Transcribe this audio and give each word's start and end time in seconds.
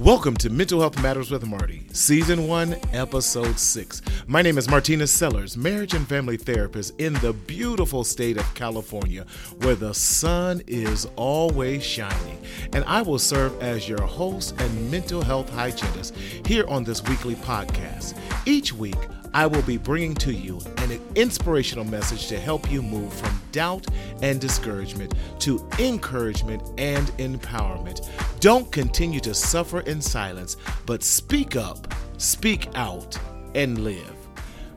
Welcome 0.00 0.38
to 0.38 0.48
Mental 0.48 0.80
Health 0.80 1.02
Matters 1.02 1.30
with 1.30 1.44
Marty, 1.44 1.82
Season 1.92 2.48
1, 2.48 2.74
Episode 2.94 3.58
6. 3.58 4.00
My 4.26 4.40
name 4.40 4.56
is 4.56 4.66
Martina 4.66 5.06
Sellers, 5.06 5.58
marriage 5.58 5.92
and 5.92 6.08
family 6.08 6.38
therapist 6.38 6.98
in 6.98 7.12
the 7.14 7.34
beautiful 7.34 8.02
state 8.02 8.38
of 8.38 8.54
California, 8.54 9.26
where 9.58 9.74
the 9.74 9.92
sun 9.92 10.62
is 10.66 11.06
always 11.16 11.84
shining. 11.84 12.38
And 12.72 12.82
I 12.86 13.02
will 13.02 13.18
serve 13.18 13.60
as 13.60 13.90
your 13.90 14.00
host 14.00 14.58
and 14.58 14.90
mental 14.90 15.20
health 15.20 15.50
hygienist 15.50 16.16
here 16.46 16.64
on 16.66 16.82
this 16.82 17.04
weekly 17.04 17.34
podcast. 17.34 18.16
Each 18.46 18.72
week, 18.72 18.96
I 19.32 19.46
will 19.46 19.62
be 19.62 19.76
bringing 19.76 20.14
to 20.16 20.32
you 20.32 20.60
an 20.78 21.00
inspirational 21.14 21.84
message 21.84 22.26
to 22.28 22.38
help 22.38 22.70
you 22.70 22.82
move 22.82 23.12
from 23.12 23.40
doubt 23.52 23.86
and 24.22 24.40
discouragement 24.40 25.14
to 25.40 25.66
encouragement 25.78 26.62
and 26.78 27.08
empowerment. 27.18 28.08
Don't 28.40 28.70
continue 28.72 29.20
to 29.20 29.34
suffer 29.34 29.80
in 29.80 30.00
silence, 30.00 30.56
but 30.84 31.02
speak 31.02 31.54
up, 31.54 31.94
speak 32.18 32.68
out, 32.74 33.16
and 33.54 33.84
live. 33.84 34.16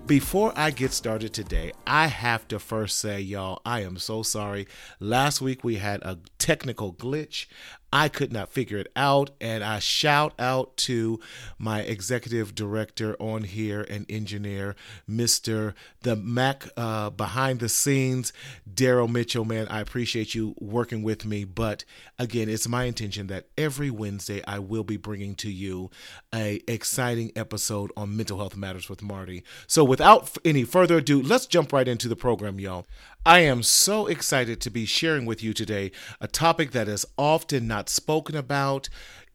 Before 0.05 0.51
I 0.57 0.71
get 0.71 0.91
started 0.91 1.33
today, 1.33 1.71
I 1.87 2.07
have 2.07 2.45
to 2.49 2.59
first 2.59 2.99
say, 2.99 3.21
y'all, 3.21 3.61
I 3.65 3.83
am 3.83 3.97
so 3.97 4.21
sorry. 4.21 4.67
Last 4.99 5.39
week 5.39 5.63
we 5.63 5.77
had 5.77 6.01
a 6.01 6.19
technical 6.37 6.93
glitch. 6.93 7.45
I 7.93 8.09
could 8.09 8.33
not 8.33 8.49
figure 8.49 8.79
it 8.79 8.91
out. 8.95 9.29
And 9.39 9.63
I 9.63 9.77
shout 9.77 10.33
out 10.39 10.75
to 10.77 11.19
my 11.59 11.81
executive 11.81 12.55
director 12.55 13.15
on 13.19 13.43
here 13.43 13.85
and 13.87 14.07
engineer, 14.09 14.75
Mr. 15.07 15.75
The 16.01 16.15
Mac 16.15 16.67
uh, 16.75 17.11
behind 17.11 17.59
the 17.59 17.69
scenes, 17.69 18.33
Daryl 18.67 19.07
Mitchell. 19.07 19.45
Man, 19.45 19.67
I 19.67 19.79
appreciate 19.79 20.33
you 20.33 20.55
working 20.59 21.03
with 21.03 21.23
me. 21.23 21.43
But 21.43 21.85
again, 22.17 22.49
it's 22.49 22.67
my 22.67 22.85
intention 22.85 23.27
that 23.27 23.45
every 23.59 23.91
Wednesday 23.91 24.41
I 24.47 24.57
will 24.57 24.83
be 24.83 24.97
bringing 24.97 25.35
to 25.35 25.51
you 25.51 25.91
a 26.33 26.61
exciting 26.67 27.31
episode 27.35 27.91
on 27.95 28.17
mental 28.17 28.39
health 28.39 28.57
matters 28.57 28.89
with 28.89 29.03
Marty. 29.03 29.43
So 29.67 29.83
without 29.83 30.35
any 30.43 30.63
further 30.63 30.97
ado, 30.97 31.21
let's 31.21 31.45
jump 31.45 31.71
right 31.71 31.87
into 31.87 32.07
the 32.07 32.15
program, 32.15 32.59
y'all. 32.59 32.87
I 33.25 33.39
am 33.39 33.63
so 33.63 34.07
excited 34.07 34.59
to 34.59 34.69
be 34.69 34.85
sharing 34.85 35.25
with 35.25 35.41
you 35.41 35.53
today 35.53 35.93
a 36.19 36.27
topic 36.27 36.71
that 36.71 36.89
is 36.89 37.05
often 37.17 37.69
not 37.69 37.87
spoken 37.87 38.35
about. 38.35 38.89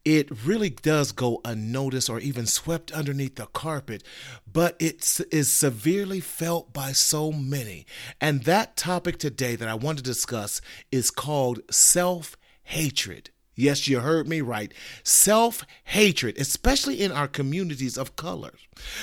It 0.05 0.45
really 0.45 0.69
does 0.69 1.11
go 1.11 1.41
unnoticed 1.43 2.07
or 2.07 2.19
even 2.19 2.45
swept 2.45 2.91
underneath 2.91 3.37
the 3.37 3.47
carpet, 3.47 4.03
but 4.45 4.75
it 4.79 5.19
is 5.31 5.51
severely 5.51 6.19
felt 6.19 6.71
by 6.71 6.91
so 6.91 7.31
many. 7.31 7.87
And 8.21 8.43
that 8.43 8.77
topic 8.77 9.17
today 9.17 9.55
that 9.55 9.67
I 9.67 9.73
want 9.73 9.97
to 9.97 10.03
discuss 10.03 10.61
is 10.91 11.09
called 11.09 11.61
self 11.71 12.37
hatred. 12.61 13.31
Yes, 13.55 13.87
you 13.87 14.01
heard 14.01 14.27
me 14.27 14.41
right. 14.41 14.71
Self 15.03 15.65
hatred, 15.85 16.37
especially 16.37 17.01
in 17.01 17.11
our 17.11 17.27
communities 17.27 17.97
of 17.97 18.15
color. 18.15 18.53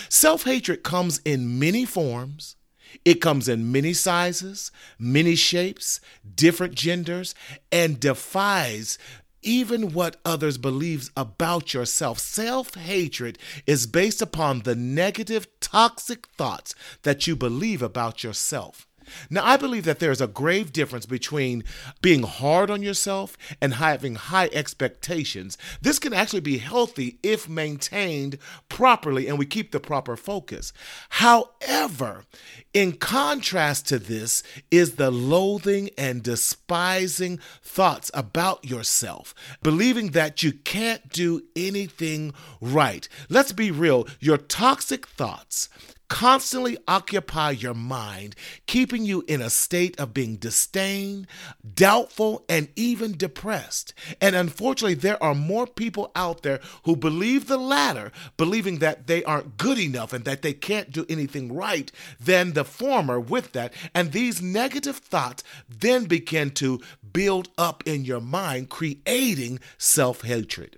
Self 0.08 0.44
hatred 0.44 0.84
comes 0.84 1.20
in 1.24 1.58
many 1.58 1.84
forms 1.84 2.55
it 3.04 3.20
comes 3.20 3.48
in 3.48 3.72
many 3.72 3.92
sizes, 3.92 4.70
many 4.98 5.34
shapes, 5.34 6.00
different 6.34 6.74
genders, 6.74 7.34
and 7.70 8.00
defies 8.00 8.98
even 9.42 9.92
what 9.92 10.16
others 10.24 10.58
believe 10.58 11.10
about 11.16 11.72
yourself. 11.72 12.18
Self 12.18 12.74
hatred 12.74 13.38
is 13.66 13.86
based 13.86 14.20
upon 14.20 14.60
the 14.60 14.74
negative, 14.74 15.46
toxic 15.60 16.26
thoughts 16.26 16.74
that 17.02 17.26
you 17.26 17.36
believe 17.36 17.80
about 17.80 18.24
yourself. 18.24 18.86
Now, 19.30 19.44
I 19.44 19.56
believe 19.56 19.84
that 19.84 19.98
there 19.98 20.10
is 20.10 20.20
a 20.20 20.26
grave 20.26 20.72
difference 20.72 21.06
between 21.06 21.64
being 22.02 22.22
hard 22.22 22.70
on 22.70 22.82
yourself 22.82 23.36
and 23.60 23.74
having 23.74 24.14
high 24.14 24.48
expectations. 24.52 25.58
This 25.80 25.98
can 25.98 26.12
actually 26.12 26.40
be 26.40 26.58
healthy 26.58 27.18
if 27.22 27.48
maintained 27.48 28.38
properly 28.68 29.26
and 29.28 29.38
we 29.38 29.46
keep 29.46 29.72
the 29.72 29.80
proper 29.80 30.16
focus. 30.16 30.72
However, 31.10 32.24
in 32.72 32.92
contrast 32.92 33.88
to 33.88 33.98
this 33.98 34.42
is 34.70 34.96
the 34.96 35.10
loathing 35.10 35.90
and 35.96 36.22
despising 36.22 37.38
thoughts 37.62 38.10
about 38.12 38.64
yourself, 38.64 39.34
believing 39.62 40.10
that 40.10 40.42
you 40.42 40.52
can't 40.52 41.08
do 41.08 41.42
anything 41.54 42.34
right. 42.60 43.08
Let's 43.28 43.52
be 43.52 43.70
real, 43.70 44.06
your 44.20 44.38
toxic 44.38 45.06
thoughts 45.06 45.68
constantly 46.08 46.76
occupy 46.86 47.50
your 47.50 47.74
mind, 47.74 48.34
keeping 48.66 49.04
you 49.04 49.24
in 49.26 49.40
a 49.40 49.50
state 49.50 49.98
of 49.98 50.14
being 50.14 50.36
disdained, 50.36 51.26
doubtful, 51.74 52.44
and 52.48 52.68
even 52.76 53.16
depressed. 53.16 53.92
And 54.20 54.36
unfortunately, 54.36 54.94
there 54.94 55.22
are 55.22 55.34
more 55.34 55.66
people 55.66 56.12
out 56.14 56.42
there 56.42 56.60
who 56.84 56.96
believe 56.96 57.48
the 57.48 57.58
latter, 57.58 58.12
believing 58.36 58.78
that 58.78 59.06
they 59.06 59.24
aren't 59.24 59.56
good 59.56 59.78
enough 59.78 60.12
and 60.12 60.24
that 60.24 60.42
they 60.42 60.52
can't 60.52 60.92
do 60.92 61.06
anything 61.08 61.52
right, 61.52 61.90
than 62.20 62.52
the 62.52 62.64
former 62.64 63.18
with 63.18 63.52
that. 63.52 63.72
And 63.94 64.12
these 64.12 64.42
negative 64.42 64.96
thoughts 64.96 65.42
then 65.68 66.04
begin 66.04 66.50
to 66.52 66.80
build 67.12 67.48
up 67.58 67.82
in 67.86 68.04
your 68.04 68.20
mind, 68.20 68.68
creating 68.68 69.60
self 69.78 70.22
hatred. 70.22 70.76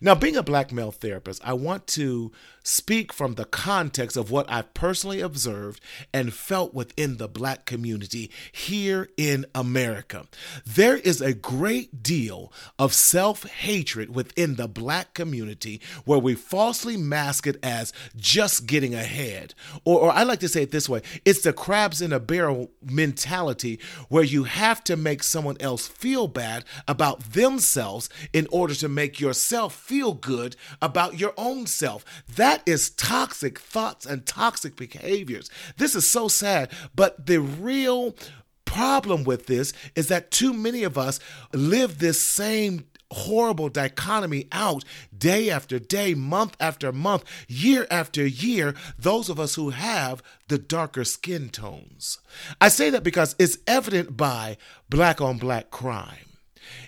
Now, 0.00 0.14
being 0.14 0.36
a 0.36 0.42
black 0.42 0.72
male 0.72 0.92
therapist, 0.92 1.40
I 1.44 1.54
want 1.54 1.86
to 1.88 2.32
speak 2.62 3.12
from 3.12 3.34
the 3.34 3.44
context 3.44 4.16
of 4.16 4.30
what 4.30 4.50
I've 4.50 4.74
personally 4.74 5.20
observed 5.20 5.80
and 6.12 6.32
felt 6.32 6.74
within 6.74 7.16
the 7.16 7.28
black 7.28 7.66
community 7.66 8.30
here 8.52 9.08
in 9.16 9.46
America. 9.54 10.26
There 10.66 10.96
is 10.96 11.20
a 11.20 11.34
great 11.34 12.02
deal 12.02 12.52
of 12.78 12.92
self 12.92 13.44
hatred 13.44 14.14
within 14.14 14.56
the 14.56 14.68
black 14.68 15.14
community 15.14 15.80
where 16.04 16.18
we 16.18 16.34
falsely 16.34 16.96
mask 16.96 17.46
it 17.46 17.58
as 17.62 17.92
just 18.16 18.66
getting 18.66 18.94
ahead. 18.94 19.54
Or, 19.84 20.00
or 20.00 20.12
I 20.12 20.22
like 20.22 20.40
to 20.40 20.48
say 20.48 20.62
it 20.62 20.70
this 20.70 20.88
way 20.88 21.02
it's 21.24 21.42
the 21.42 21.52
crabs 21.52 22.02
in 22.02 22.12
a 22.12 22.20
barrel 22.20 22.70
mentality 22.82 23.78
where 24.08 24.24
you 24.24 24.44
have 24.44 24.82
to 24.84 24.96
make 24.96 25.22
someone 25.22 25.56
else 25.60 25.86
feel 25.86 26.28
bad 26.28 26.64
about 26.86 27.32
themselves 27.32 28.08
in 28.32 28.46
order 28.50 28.74
to 28.74 28.88
make 28.88 29.20
yourself 29.20 29.74
feel 29.74 30.12
good 30.12 30.56
about 30.82 31.18
your 31.18 31.32
own 31.36 31.66
self. 31.66 32.04
That 32.36 32.49
that 32.50 32.62
is 32.66 32.90
toxic 32.90 33.60
thoughts 33.60 34.04
and 34.04 34.26
toxic 34.26 34.74
behaviors. 34.74 35.48
This 35.76 35.94
is 35.94 36.04
so 36.04 36.26
sad. 36.26 36.68
But 36.96 37.26
the 37.26 37.40
real 37.40 38.16
problem 38.64 39.22
with 39.22 39.46
this 39.46 39.72
is 39.94 40.08
that 40.08 40.32
too 40.32 40.52
many 40.52 40.82
of 40.82 40.98
us 40.98 41.20
live 41.52 41.98
this 41.98 42.20
same 42.20 42.86
horrible 43.12 43.68
dichotomy 43.68 44.48
out 44.50 44.82
day 45.16 45.48
after 45.48 45.78
day, 45.78 46.12
month 46.14 46.56
after 46.58 46.90
month, 46.90 47.24
year 47.46 47.86
after 47.88 48.26
year, 48.26 48.74
those 48.98 49.28
of 49.28 49.38
us 49.38 49.54
who 49.54 49.70
have 49.70 50.20
the 50.48 50.58
darker 50.58 51.04
skin 51.04 51.50
tones. 51.50 52.18
I 52.60 52.68
say 52.68 52.90
that 52.90 53.04
because 53.04 53.36
it's 53.38 53.58
evident 53.68 54.16
by 54.16 54.56
black 54.88 55.20
on 55.20 55.38
black 55.38 55.70
crime 55.70 56.29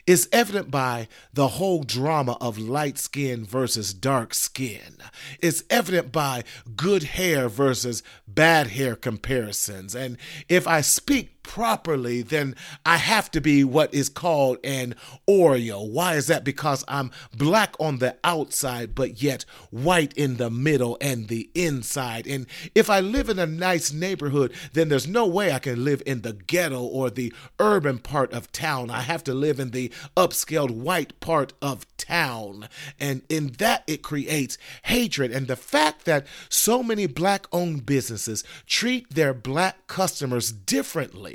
is 0.07 0.29
evident 0.33 0.71
by 0.71 1.09
the 1.33 1.49
whole 1.49 1.83
drama 1.83 2.37
of 2.41 2.59
light 2.59 2.99
skin 2.99 3.45
versus 3.45 3.93
dark 3.95 4.35
skin. 4.35 4.99
It's 5.41 5.65
evident 5.71 6.13
by 6.13 6.45
good 6.77 7.03
hair 7.03 7.49
versus 7.49 8.03
bad 8.27 8.69
hair 8.69 8.97
comparisons. 8.97 9.95
And 9.95 10.17
if 10.49 10.67
I 10.67 10.81
speak 10.81 11.42
properly, 11.43 12.23
then 12.23 12.55
I 12.85 12.97
have 12.97 13.31
to 13.33 13.41
be 13.41 13.65
what 13.65 13.93
is 13.93 14.09
called 14.09 14.59
an 14.65 14.95
Oreo. 15.29 15.89
Why 15.89 16.15
is 16.15 16.27
that? 16.29 16.45
Because 16.45 16.85
I'm 16.89 17.11
black 17.37 17.75
on 17.79 17.99
the 17.99 18.17
outside, 18.25 18.95
but 18.95 19.23
yet 19.23 19.45
white 19.71 20.13
in 20.15 20.37
the 20.37 20.51
middle 20.51 20.97
and 21.01 21.29
the 21.29 21.51
inside. 21.55 22.27
And 22.27 22.47
if 22.75 22.89
I 22.91 23.01
live 23.01 23.29
in 23.29 23.39
a 23.39 23.47
nice 23.47 23.93
neighborhood, 23.93 24.53
then 24.73 24.89
there's 24.89 25.07
no 25.07 25.27
way 25.27 25.53
I 25.53 25.59
can 25.59 25.85
live 25.85 26.03
in 26.07 26.23
the 26.23 26.33
ghetto 26.33 26.83
or 26.83 27.11
the 27.11 27.33
urban 27.59 27.99
part 27.99 28.33
of 28.33 28.53
town. 28.53 28.91
I 28.91 29.01
have 29.03 29.25
to 29.25 29.35
live 29.35 29.59
in 29.61 29.71
the 29.71 29.93
upscaled 30.17 30.71
white 30.71 31.19
part 31.21 31.53
of 31.63 31.87
town. 31.97 32.69
And 32.99 33.23
in 33.29 33.49
that, 33.59 33.85
it 33.87 34.03
creates 34.03 34.59
hatred. 34.85 35.33
And 35.33 35.47
the 35.47 35.57
fact 35.57 36.05
that 36.05 36.27
so 36.49 36.83
many 36.83 37.07
black 37.07 37.47
owned 37.53 37.87
businesses 37.87 38.45
treat 38.67 39.11
their 39.15 39.33
black 39.33 39.87
customers 39.87 40.53
differently, 40.53 41.32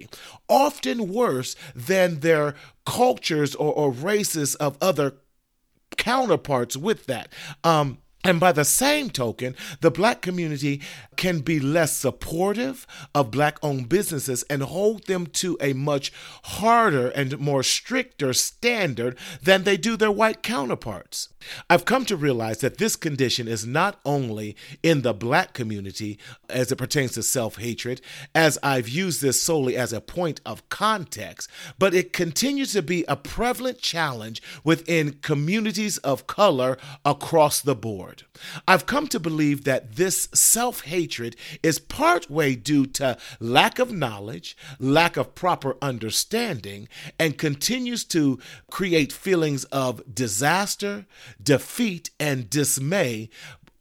often 0.48 1.12
worse 1.12 1.56
than 1.76 2.20
their 2.20 2.56
cultures 2.86 3.56
or, 3.56 3.74
or 3.74 3.92
races 3.92 4.56
of 4.56 4.78
other 4.82 5.14
counterparts 5.98 6.78
with 6.78 7.06
that. 7.08 7.30
Um, 7.64 8.00
And 8.24 8.40
by 8.40 8.52
the 8.52 8.66
same 8.66 9.10
token, 9.10 9.56
the 9.80 9.92
black 9.92 10.22
community 10.22 10.82
can 11.16 11.40
be 11.40 11.60
less 11.60 11.96
supportive 11.96 12.86
of 13.16 13.32
black 13.32 13.58
owned 13.64 13.88
businesses 13.88 14.44
and 14.50 14.64
hold 14.64 15.06
them 15.06 15.28
to 15.28 15.58
a 15.62 15.74
much 15.74 16.12
harder 16.44 17.08
and 17.10 17.40
more 17.40 17.64
stricter 17.64 18.34
standard 18.34 19.18
than 19.42 19.64
they 19.64 19.78
do 19.78 19.96
their 19.96 20.12
white 20.12 20.44
counterparts. 20.44 21.30
I've 21.70 21.86
come 21.86 22.06
to 22.06 22.18
realize 22.18 22.60
that 22.60 22.78
this 22.78 22.96
condition 22.96 23.48
is 23.48 23.66
not 23.66 24.00
only 24.04 24.56
in 24.84 25.04
the 25.04 25.14
black 25.14 25.54
community 25.54 26.20
as 26.50 26.72
it 26.72 26.78
pertains 26.78 27.14
to 27.14 27.24
self 27.24 27.58
hatred, 27.58 28.02
as 28.36 28.58
I've 28.62 28.90
used 28.90 29.22
this 29.22 29.42
solely 29.42 29.78
as 29.78 29.94
a 29.94 30.02
point 30.02 30.42
of 30.46 30.68
context, 30.70 31.50
but 31.80 31.94
it 31.94 32.14
continues 32.14 32.74
to 32.74 32.82
be 32.82 33.06
a 33.08 33.16
prevalent 33.16 33.80
challenge 33.80 34.42
within 34.64 35.14
communities 35.22 35.98
of 36.00 36.28
color 36.28 36.78
across 37.06 37.62
the 37.62 37.76
board. 37.76 38.07
I've 38.68 38.86
come 38.86 39.08
to 39.08 39.20
believe 39.20 39.64
that 39.64 39.96
this 39.96 40.30
self 40.34 40.82
hatred 40.82 41.36
is 41.62 41.80
partway 41.80 42.56
due 42.56 42.86
to 42.88 43.18
lack 43.40 43.80
of 43.80 43.92
knowledge, 43.92 44.56
lack 44.80 45.18
of 45.18 45.36
proper 45.36 45.76
understanding, 45.82 46.88
and 47.20 47.38
continues 47.38 48.04
to 48.06 48.40
create 48.72 49.12
feelings 49.12 49.64
of 49.66 50.02
disaster, 50.14 51.06
defeat, 51.42 52.10
and 52.20 52.50
dismay 52.50 53.30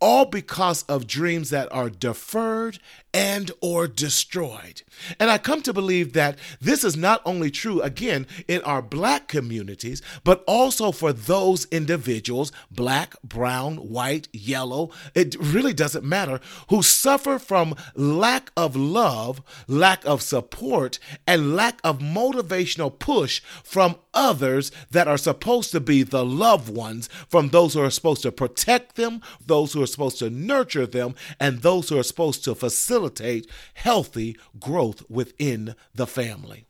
all 0.00 0.26
because 0.26 0.82
of 0.84 1.06
dreams 1.06 1.50
that 1.50 1.72
are 1.72 1.90
deferred 1.90 2.78
and 3.14 3.50
or 3.62 3.88
destroyed. 3.88 4.82
And 5.18 5.30
I 5.30 5.38
come 5.38 5.62
to 5.62 5.72
believe 5.72 6.12
that 6.12 6.38
this 6.60 6.84
is 6.84 6.96
not 6.96 7.22
only 7.24 7.50
true 7.50 7.80
again 7.80 8.26
in 8.46 8.60
our 8.62 8.82
black 8.82 9.26
communities, 9.26 10.02
but 10.22 10.44
also 10.46 10.92
for 10.92 11.14
those 11.14 11.66
individuals, 11.70 12.52
black, 12.70 13.14
brown, 13.22 13.76
white, 13.76 14.28
yellow, 14.32 14.90
it 15.14 15.34
really 15.40 15.72
doesn't 15.72 16.04
matter, 16.04 16.40
who 16.68 16.82
suffer 16.82 17.38
from 17.38 17.74
lack 17.94 18.50
of 18.54 18.76
love, 18.76 19.40
lack 19.66 20.04
of 20.04 20.20
support, 20.20 20.98
and 21.26 21.56
lack 21.56 21.80
of 21.82 22.00
motivational 22.00 22.96
push 22.98 23.40
from 23.64 23.96
others 24.16 24.72
that 24.90 25.06
are 25.06 25.18
supposed 25.18 25.70
to 25.72 25.80
be 25.80 26.02
the 26.02 26.24
loved 26.24 26.74
ones, 26.74 27.08
from 27.28 27.50
those 27.50 27.74
who 27.74 27.82
are 27.82 27.90
supposed 27.90 28.22
to 28.22 28.32
protect 28.32 28.96
them, 28.96 29.20
those 29.44 29.74
who 29.74 29.82
are 29.82 29.86
supposed 29.86 30.18
to 30.18 30.30
nurture 30.30 30.86
them, 30.86 31.14
and 31.38 31.60
those 31.60 31.88
who 31.88 31.98
are 31.98 32.02
supposed 32.02 32.42
to 32.44 32.54
facilitate 32.54 33.48
healthy 33.74 34.36
growth 34.58 35.08
within 35.08 35.76
the 35.94 36.06
family. 36.06 36.66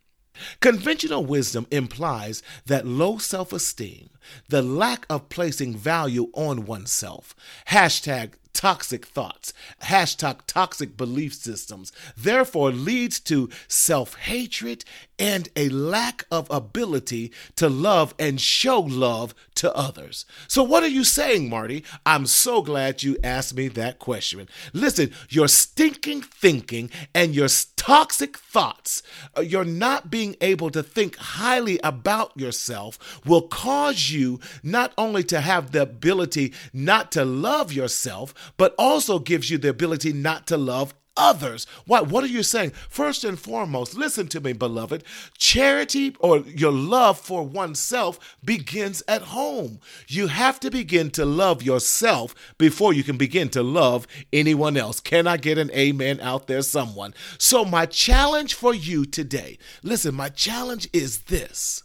Conventional 0.60 1.24
wisdom 1.24 1.66
implies 1.70 2.42
that 2.66 2.86
low 2.86 3.16
self 3.18 3.52
esteem, 3.52 4.10
the 4.48 4.62
lack 4.62 5.06
of 5.08 5.28
placing 5.28 5.76
value 5.76 6.30
on 6.34 6.66
oneself, 6.66 7.34
hashtag 7.68 8.32
toxic 8.56 9.04
thoughts, 9.04 9.52
hashtag 9.82 10.38
toxic 10.46 10.96
belief 10.96 11.34
systems, 11.34 11.92
therefore 12.16 12.70
leads 12.70 13.20
to 13.20 13.50
self 13.68 14.14
hatred 14.16 14.82
and 15.18 15.48
a 15.56 15.68
lack 15.68 16.24
of 16.30 16.50
ability 16.50 17.32
to 17.56 17.68
love 17.68 18.14
and 18.18 18.40
show 18.40 18.80
love 18.80 19.34
to 19.56 19.74
others. 19.74 20.24
So, 20.48 20.62
what 20.62 20.82
are 20.82 20.88
you 20.88 21.04
saying, 21.04 21.50
Marty? 21.50 21.84
I'm 22.06 22.26
so 22.26 22.62
glad 22.62 23.02
you 23.02 23.18
asked 23.22 23.54
me 23.54 23.68
that 23.68 23.98
question. 23.98 24.48
Listen, 24.72 25.12
your 25.28 25.48
stinking 25.48 26.22
thinking 26.22 26.90
and 27.14 27.34
your 27.34 27.48
toxic 27.76 28.38
thoughts, 28.38 29.02
uh, 29.36 29.42
your 29.42 29.64
not 29.64 30.10
being 30.10 30.34
able 30.40 30.70
to 30.70 30.82
think 30.82 31.16
highly 31.16 31.78
about 31.84 32.32
yourself, 32.38 33.20
will 33.26 33.48
cause 33.48 34.10
you 34.10 34.15
not 34.62 34.92
only 34.96 35.22
to 35.24 35.40
have 35.40 35.72
the 35.72 35.82
ability 35.82 36.52
not 36.72 37.12
to 37.12 37.24
love 37.24 37.72
yourself, 37.72 38.34
but 38.56 38.74
also 38.78 39.18
gives 39.18 39.50
you 39.50 39.58
the 39.58 39.68
ability 39.68 40.12
not 40.12 40.46
to 40.48 40.56
love 40.56 40.94
others. 41.16 41.66
Why? 41.86 42.00
What 42.00 42.24
are 42.24 42.28
you 42.28 42.42
saying? 42.42 42.72
First 42.88 43.24
and 43.24 43.38
foremost, 43.38 43.96
listen 43.96 44.28
to 44.28 44.40
me, 44.40 44.52
beloved. 44.52 45.04
Charity 45.38 46.14
or 46.20 46.38
your 46.38 46.72
love 46.72 47.18
for 47.18 47.42
oneself 47.42 48.36
begins 48.44 49.02
at 49.08 49.22
home. 49.22 49.80
You 50.08 50.28
have 50.28 50.60
to 50.60 50.70
begin 50.70 51.10
to 51.12 51.24
love 51.24 51.62
yourself 51.62 52.34
before 52.58 52.92
you 52.92 53.02
can 53.02 53.16
begin 53.16 53.48
to 53.50 53.62
love 53.62 54.06
anyone 54.32 54.76
else. 54.76 55.00
Can 55.00 55.26
I 55.26 55.36
get 55.36 55.58
an 55.58 55.70
amen 55.72 56.20
out 56.20 56.46
there, 56.46 56.62
someone? 56.62 57.14
So, 57.38 57.64
my 57.64 57.86
challenge 57.86 58.54
for 58.54 58.74
you 58.74 59.04
today 59.04 59.58
listen, 59.82 60.14
my 60.14 60.28
challenge 60.28 60.88
is 60.92 61.22
this 61.22 61.82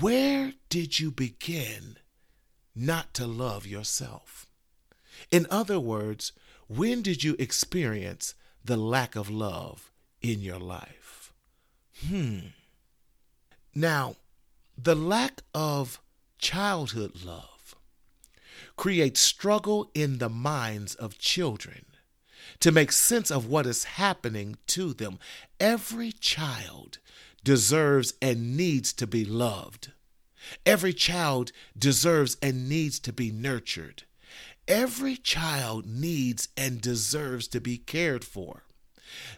Where 0.00 0.52
did 0.68 0.98
you 0.98 1.12
begin 1.12 1.98
not 2.74 3.14
to 3.14 3.26
love 3.26 3.66
yourself? 3.66 4.46
In 5.30 5.46
other 5.48 5.78
words, 5.78 6.32
when 6.66 7.02
did 7.02 7.22
you 7.22 7.36
experience 7.38 8.34
the 8.64 8.76
lack 8.76 9.14
of 9.14 9.30
love 9.30 9.92
in 10.20 10.40
your 10.40 10.58
life? 10.58 11.32
Hmm. 12.08 12.38
Now, 13.74 14.16
the 14.76 14.96
lack 14.96 15.42
of 15.54 16.00
childhood 16.38 17.24
love 17.24 17.76
creates 18.76 19.20
struggle 19.20 19.90
in 19.94 20.18
the 20.18 20.28
minds 20.28 20.96
of 20.96 21.18
children 21.18 21.86
to 22.60 22.72
make 22.72 22.90
sense 22.90 23.30
of 23.30 23.46
what 23.46 23.66
is 23.66 23.84
happening 23.84 24.56
to 24.66 24.92
them. 24.92 25.18
Every 25.60 26.10
child 26.12 26.98
deserves 27.46 28.12
and 28.20 28.56
needs 28.56 28.92
to 28.92 29.06
be 29.06 29.24
loved. 29.24 29.92
Every 30.66 30.92
child 30.92 31.52
deserves 31.78 32.36
and 32.42 32.68
needs 32.68 32.98
to 32.98 33.12
be 33.12 33.30
nurtured. 33.30 34.02
Every 34.66 35.16
child 35.16 35.86
needs 35.86 36.48
and 36.56 36.80
deserves 36.80 37.46
to 37.48 37.60
be 37.60 37.78
cared 37.78 38.24
for. 38.24 38.64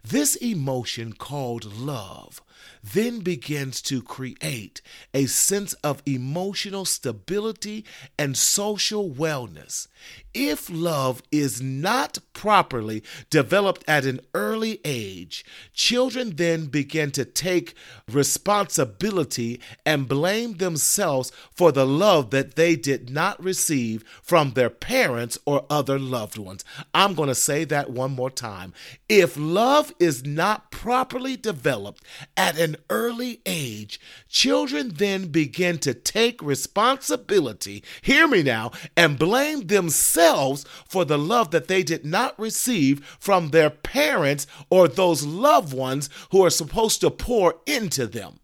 This 0.03 0.37
emotion 0.37 1.13
called 1.13 1.67
love 1.67 2.41
then 2.83 3.21
begins 3.21 3.81
to 3.83 4.03
create 4.03 4.81
a 5.13 5.27
sense 5.27 5.73
of 5.75 6.03
emotional 6.07 6.85
stability 6.85 7.85
and 8.19 8.37
social 8.37 9.11
wellness. 9.11 9.89
If 10.35 10.71
love 10.71 11.23
is 11.33 11.61
not 11.61 12.19
properly 12.33 13.03
developed 13.31 13.83
at 13.89 14.05
an 14.05 14.21
early 14.35 14.81
age, 14.85 15.45
children 15.73 16.37
then 16.37 16.67
begin 16.67 17.11
to 17.13 17.25
take 17.25 17.75
responsibility 18.09 19.61
and 19.85 20.07
blame 20.07 20.59
themselves 20.59 21.33
for 21.53 21.73
the 21.73 21.87
love 21.87 22.31
that 22.31 22.55
they 22.55 22.77
did 22.77 23.11
not 23.11 23.43
receive 23.43 24.05
from 24.23 24.53
their 24.53 24.71
parents 24.71 25.39
or 25.45 25.67
other 25.69 25.99
loved 25.99 26.39
ones. 26.39 26.65
I'm 26.95 27.15
going 27.15 27.29
to 27.29 27.35
say 27.35 27.65
that 27.65 27.91
one 27.91 28.13
more 28.13 28.31
time. 28.31 28.73
If 29.09 29.37
love 29.37 29.93
is 29.99 30.25
not 30.25 30.71
properly 30.71 31.37
developed 31.37 32.05
at 32.49 32.59
an 32.59 32.77
early 32.89 33.43
age, 33.45 34.01
children 34.27 34.89
then 34.95 35.27
begin 35.27 35.77
to 35.77 35.93
take 35.93 36.43
responsibility, 36.43 37.85
hear 38.01 38.27
me 38.27 38.43
now, 38.43 38.71
and 38.97 39.19
blame 39.19 39.67
themselves 39.67 40.65
for 40.89 41.05
the 41.05 41.19
love 41.19 41.51
that 41.51 41.69
they 41.69 41.83
did 41.83 42.07
not 42.07 42.39
receive 42.41 43.05
from 43.21 43.51
their 43.51 43.69
parents 43.69 44.47
or 44.71 44.89
those 44.89 45.27
loved 45.27 45.75
ones 45.75 46.09
who 46.31 46.43
are 46.43 46.49
supposed 46.49 47.03
to 47.03 47.11
pour 47.11 47.57
into 47.67 48.07
them. 48.07 48.41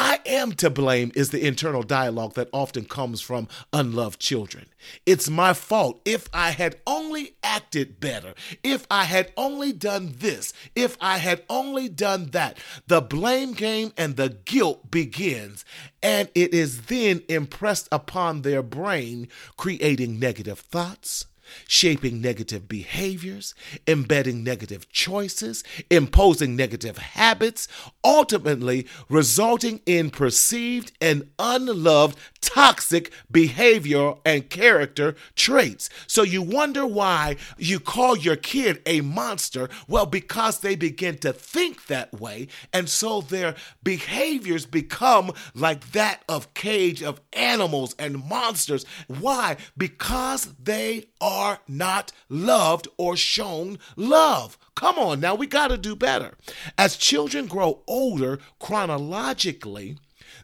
I 0.00 0.20
am 0.26 0.52
to 0.52 0.70
blame 0.70 1.10
is 1.16 1.30
the 1.30 1.44
internal 1.44 1.82
dialogue 1.82 2.34
that 2.34 2.48
often 2.52 2.84
comes 2.84 3.20
from 3.20 3.48
unloved 3.72 4.20
children. 4.20 4.66
It's 5.04 5.28
my 5.28 5.52
fault 5.54 6.00
if 6.04 6.28
I 6.32 6.52
had 6.52 6.76
only 6.86 7.34
acted 7.42 7.98
better, 7.98 8.34
if 8.62 8.86
I 8.92 9.04
had 9.04 9.32
only 9.36 9.72
done 9.72 10.14
this, 10.18 10.52
if 10.76 10.96
I 11.00 11.18
had 11.18 11.42
only 11.50 11.88
done 11.88 12.26
that. 12.26 12.58
The 12.86 13.00
blame 13.00 13.54
game 13.54 13.92
and 13.96 14.14
the 14.14 14.28
guilt 14.28 14.88
begins, 14.88 15.64
and 16.00 16.28
it 16.32 16.54
is 16.54 16.82
then 16.82 17.22
impressed 17.28 17.88
upon 17.90 18.42
their 18.42 18.62
brain, 18.62 19.26
creating 19.56 20.20
negative 20.20 20.60
thoughts 20.60 21.26
shaping 21.66 22.20
negative 22.20 22.68
behaviors, 22.68 23.54
embedding 23.86 24.42
negative 24.44 24.90
choices, 24.90 25.64
imposing 25.90 26.56
negative 26.56 26.98
habits, 26.98 27.68
ultimately 28.04 28.86
resulting 29.08 29.80
in 29.86 30.10
perceived 30.10 30.92
and 31.00 31.28
unloved 31.38 32.18
toxic 32.40 33.12
behavior 33.30 34.14
and 34.24 34.50
character 34.50 35.14
traits. 35.34 35.88
So 36.06 36.22
you 36.22 36.42
wonder 36.42 36.86
why 36.86 37.36
you 37.56 37.80
call 37.80 38.16
your 38.16 38.36
kid 38.36 38.82
a 38.86 39.00
monster? 39.00 39.68
Well, 39.86 40.06
because 40.06 40.60
they 40.60 40.76
begin 40.76 41.18
to 41.18 41.32
think 41.32 41.86
that 41.86 42.20
way, 42.20 42.48
and 42.72 42.88
so 42.88 43.20
their 43.20 43.54
behaviors 43.82 44.66
become 44.66 45.32
like 45.54 45.92
that 45.92 46.22
of 46.28 46.54
cage 46.54 47.02
of 47.02 47.20
animals 47.32 47.94
and 47.98 48.24
monsters. 48.24 48.84
Why? 49.06 49.56
Because 49.76 50.54
they 50.62 51.08
are 51.20 51.60
not 51.68 52.12
loved 52.28 52.88
or 52.96 53.16
shown 53.16 53.78
love. 53.96 54.58
Come 54.74 54.98
on 54.98 55.20
now, 55.20 55.34
we 55.34 55.46
got 55.46 55.68
to 55.68 55.78
do 55.78 55.96
better. 55.96 56.34
As 56.76 56.96
children 56.96 57.46
grow 57.46 57.82
older 57.86 58.38
chronologically, 58.60 59.96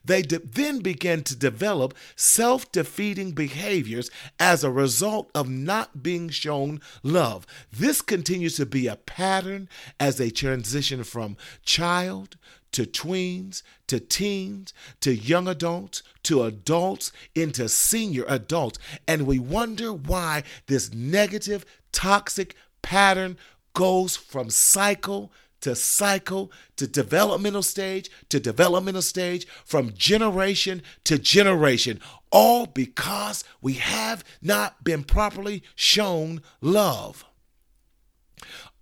They 0.04 0.22
de- 0.22 0.38
then 0.38 0.80
begin 0.80 1.22
to 1.24 1.36
develop 1.36 1.94
self 2.16 2.70
defeating 2.70 3.32
behaviors 3.32 4.10
as 4.38 4.62
a 4.62 4.70
result 4.70 5.30
of 5.34 5.48
not 5.48 6.02
being 6.02 6.28
shown 6.28 6.80
love. 7.02 7.46
This 7.72 8.02
continues 8.02 8.56
to 8.56 8.66
be 8.66 8.86
a 8.86 8.96
pattern 8.96 9.68
as 9.98 10.16
they 10.16 10.30
transition 10.30 11.04
from 11.04 11.36
child 11.64 12.36
to 12.72 12.84
tweens 12.84 13.62
to 13.86 14.00
teens 14.00 14.74
to 15.00 15.14
young 15.14 15.46
adults 15.46 16.02
to 16.24 16.42
adults 16.42 17.12
into 17.34 17.68
senior 17.68 18.24
adults. 18.26 18.78
And 19.06 19.26
we 19.26 19.38
wonder 19.38 19.92
why 19.92 20.42
this 20.66 20.92
negative, 20.92 21.64
toxic 21.92 22.56
pattern 22.82 23.38
goes 23.74 24.16
from 24.16 24.50
cycle 24.50 25.32
to 25.64 25.74
cycle 25.74 26.52
to 26.76 26.86
developmental 26.86 27.62
stage 27.62 28.10
to 28.28 28.38
developmental 28.38 29.00
stage 29.00 29.46
from 29.64 29.94
generation 29.94 30.82
to 31.04 31.18
generation, 31.18 31.98
all 32.30 32.66
because 32.66 33.44
we 33.62 33.74
have 33.74 34.22
not 34.42 34.84
been 34.84 35.02
properly 35.04 35.62
shown 35.74 36.42
love. 36.60 37.24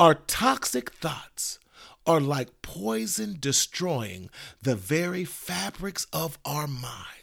Our 0.01 0.15
toxic 0.15 0.91
thoughts 0.91 1.61
are 2.05 2.21
like 2.21 2.63
poison 2.63 3.37
destroying 3.39 4.29
the 4.61 4.75
very 4.75 5.25
fabrics 5.25 6.09
of 6.13 6.37
our 6.45 6.67
mind. 6.67 7.22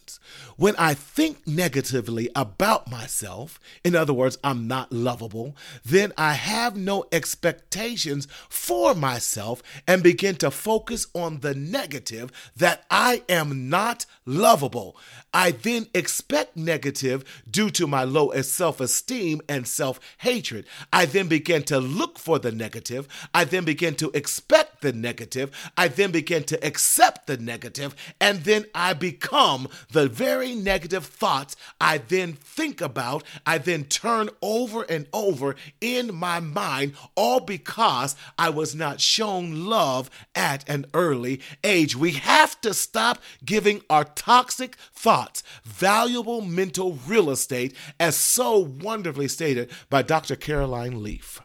When 0.58 0.76
I 0.78 0.94
think 0.94 1.48
negatively 1.48 2.30
about 2.36 2.90
myself, 2.90 3.60
in 3.84 3.96
other 3.96 4.14
words, 4.14 4.38
I'm 4.44 4.68
not 4.68 4.92
lovable, 4.92 5.56
then 5.86 6.14
I 6.18 6.34
have 6.34 6.76
no 6.76 7.06
expectations 7.12 8.28
for 8.50 8.94
myself 8.94 9.64
and 9.88 10.04
begin 10.04 10.36
to 10.38 10.52
focus 10.52 11.08
on 11.14 11.40
the 11.40 11.54
negative 11.54 12.32
that 12.58 12.86
I 12.90 13.24
am 13.30 13.70
not 13.70 14.06
lovable. 14.30 14.96
I 15.34 15.52
then 15.52 15.88
expect 15.94 16.56
negative 16.56 17.24
due 17.50 17.70
to 17.72 17.88
my 17.88 18.04
low 18.04 18.32
self 18.42 18.80
esteem 18.80 19.42
and 19.50 19.68
self 19.68 20.00
hatred. 20.20 20.66
I 20.94 21.06
then 21.06 21.28
begin 21.28 21.64
to 21.64 21.80
look 21.80 22.18
for 22.18 22.40
the 22.40 22.52
negative. 22.52 23.08
I 23.34 23.44
then 23.44 23.66
begin 23.66 23.96
to 23.96 24.12
expect 24.14 24.82
the 24.82 24.94
negative. 24.94 25.52
I 25.78 25.88
then 25.88 26.12
begin 26.12 26.44
to 26.46 26.66
accept 26.66 27.28
the 27.28 27.38
negative, 27.38 27.96
and 28.20 28.44
then 28.44 28.66
I 28.74 28.94
become 28.94 29.68
the 29.92 30.08
very 30.08 30.56
negative 30.56 31.06
thoughts 31.06 31.56
I 31.82 32.00
then 32.00 32.34
think 32.34 32.82
about, 32.82 33.24
I 33.46 33.58
then 33.58 33.86
turn 33.86 34.30
over 34.42 34.84
and 34.84 35.08
over 35.14 35.56
in 35.82 36.14
my 36.14 36.40
mind, 36.40 36.94
all 37.16 37.40
because 37.40 38.16
I 38.38 38.50
was 38.50 38.76
not 38.76 39.02
shown 39.02 39.66
love 39.66 40.10
at 40.36 40.68
an 40.70 40.86
early 40.94 41.42
age. 41.64 41.96
We 41.96 42.12
have 42.14 42.60
to 42.62 42.74
stop 42.74 43.20
giving 43.46 43.82
our 43.90 44.06
toxic 44.20 44.76
thoughts 44.94 45.42
valuable 45.64 46.42
mental 46.42 47.00
real 47.08 47.30
estate, 47.32 47.74
as 48.00 48.18
so 48.18 48.60
wonderfully 48.60 49.30
stated 49.30 49.72
by 49.90 50.02
Dr. 50.02 50.36
Caroline 50.36 51.02
Leaf. 51.02 51.42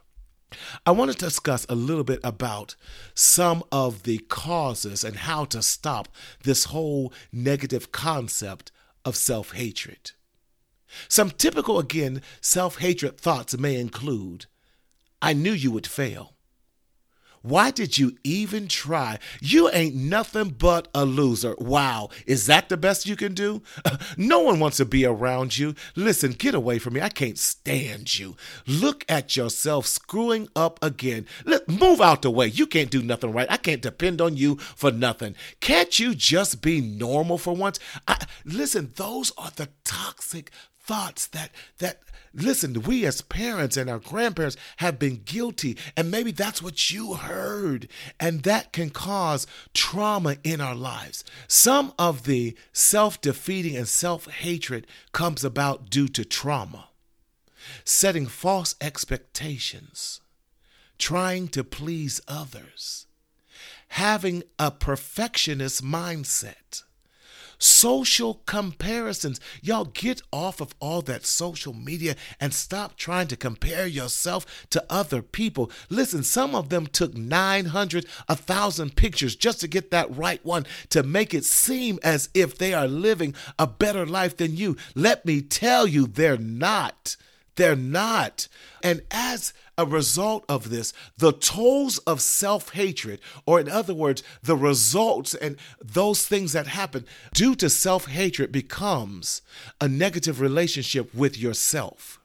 I 0.85 0.91
want 0.91 1.13
to 1.13 1.17
discuss 1.17 1.65
a 1.69 1.77
little 1.77 2.05
bit 2.05 2.19
about 2.25 2.75
some 3.15 3.63
of 3.71 4.03
the 4.03 4.19
causes 4.19 5.05
and 5.05 5.17
how 5.17 5.45
to 5.47 5.63
stop 5.63 6.09
this 6.43 6.65
whole 6.65 7.13
negative 7.33 7.93
concept 7.93 8.73
of 9.05 9.17
self 9.17 9.53
hatred. 9.53 10.11
Some 11.09 11.31
typical, 11.31 11.79
again, 11.79 12.23
self 12.41 12.79
hatred 12.79 13.19
thoughts 13.19 13.57
may 13.57 13.79
include 13.79 14.47
I 15.23 15.33
knew 15.33 15.53
you 15.53 15.71
would 15.71 15.87
fail. 15.87 16.34
Why 17.45 17.71
did 17.71 17.99
you 17.99 18.17
even 18.25 18.69
try? 18.69 19.19
You 19.39 19.69
ain't 19.71 19.95
nothing 19.95 20.49
but 20.49 20.89
a 20.95 21.05
loser. 21.05 21.55
Wow. 21.59 22.09
Is 22.27 22.47
that 22.47 22.71
the 22.71 22.79
best 22.79 23.05
you 23.05 23.17
can 23.17 23.35
do? 23.35 23.61
no 24.17 24.41
one 24.41 24.61
wants 24.61 24.79
to 24.79 24.87
be 24.87 25.05
around 25.05 25.59
you. 25.59 25.75
Listen, 25.95 26.33
get 26.33 26.55
away 26.55 26.79
from 26.79 26.95
me. 26.95 27.03
I 27.03 27.11
can't 27.11 27.39
stand 27.39 28.19
you. 28.19 28.35
Look 28.67 29.05
at 29.11 29.37
yourself 29.37 29.87
screwing 29.87 30.49
up 30.57 30.83
again. 30.83 31.27
Let, 31.45 31.69
move 31.69 32.01
out 32.01 32.23
the 32.23 32.31
way. 32.31 32.47
You 32.47 32.67
can't 32.67 32.91
do 32.91 33.03
nothing 33.03 33.31
right. 33.31 33.51
I 33.51 33.59
can't 33.59 33.83
depend 33.83 34.23
on 34.23 34.39
you 34.39 34.57
for 34.57 34.91
nothing. 34.91 35.35
Can't 35.61 35.99
you 35.99 36.15
just 36.15 36.63
be 36.63 36.81
normal 36.81 37.37
for 37.37 37.55
once? 37.55 37.79
I, 38.09 38.25
listen, 38.47 38.93
those 38.97 39.33
are 39.37 39.51
the 39.55 39.69
toxic 39.85 40.51
thoughts 40.85 41.27
that 41.29 41.51
that 41.79 42.01
listen 42.35 42.75
we 42.83 43.07
as 43.07 43.23
parents 43.23 43.77
and 43.77 43.89
our 43.89 43.99
grandparents 43.99 44.57
have 44.79 44.99
been 44.99 45.23
guilty 45.25 45.77
and 45.97 46.11
maybe 46.11 46.31
that's 46.31 46.61
what 46.61 46.91
you 46.91 47.15
heard 47.15 47.89
and 48.21 48.43
that 48.43 48.73
can 48.73 48.91
cause 48.91 49.47
trauma 49.73 50.37
in 50.45 50.61
our 50.61 50.75
lives. 50.75 51.25
Some 51.49 51.95
of 51.99 52.25
the 52.25 52.57
self-defeating 52.73 53.77
and 53.77 53.89
self-hatred 53.89 54.87
comes 55.13 55.45
about 55.45 55.89
due 55.91 56.09
to 56.09 56.25
trauma. 56.25 56.89
Setting 57.85 58.27
false 58.27 58.75
expectations 58.81 60.21
trying 60.99 61.49
to 61.49 61.65
please 61.65 62.21
others 62.29 63.07
having 63.89 64.43
a 64.59 64.71
perfectionist 64.71 65.83
mindset 65.83 66.83
Social 67.59 68.43
comparisons. 68.47 69.41
Y'all 69.63 69.85
get 69.85 70.23
off 70.33 70.61
of 70.61 70.75
all 70.81 71.03
that 71.03 71.25
social 71.25 71.73
media 71.73 72.17
and 72.41 72.53
stop 72.53 72.97
trying 72.97 73.29
to 73.29 73.37
compare 73.37 73.87
yourself 73.87 74.67
to 74.71 74.85
other 74.91 75.23
people. 75.23 75.71
Listen, 75.89 76.23
some 76.23 76.55
of 76.55 76.69
them 76.69 76.87
took 76.87 77.15
900, 77.15 78.07
1,000 78.27 78.97
pictures 78.97 79.37
just 79.37 79.61
to 79.61 79.69
get 79.69 79.91
that 79.91 80.15
right 80.17 80.45
one 80.45 80.67
to 80.91 81.03
make 81.03 81.35
it 81.35 81.45
seem 81.45 81.99
as 82.03 82.29
if 82.35 82.57
they 82.59 82.75
are 82.75 82.89
living 82.89 83.35
a 83.59 83.67
better 83.67 84.07
life 84.07 84.37
than 84.37 84.57
you. 84.57 84.77
Let 84.95 85.25
me 85.25 85.41
tell 85.43 85.87
you, 85.87 86.07
they're 86.07 86.37
not. 86.37 87.17
They're 87.57 87.77
not. 87.77 88.49
And 88.83 89.03
as 89.11 89.53
a 89.77 89.87
result 89.87 90.45
of 90.49 90.71
this, 90.71 90.93
the 91.19 91.33
tolls 91.33 91.99
of 91.99 92.21
self 92.21 92.71
hatred, 92.71 93.21
or 93.47 93.61
in 93.61 93.69
other 93.69 93.95
words, 93.95 94.23
the 94.43 94.57
results 94.57 95.35
and 95.35 95.57
those 95.83 96.27
things 96.27 96.53
that 96.53 96.67
happen 96.69 97.05
due 97.33 97.55
to 97.57 97.71
self 97.71 98.07
hatred, 98.07 98.53
becomes 98.53 99.43
a 99.81 99.89
negative 99.89 100.41
relationship 100.41 101.15
with 101.15 101.37
yourself 101.39 102.21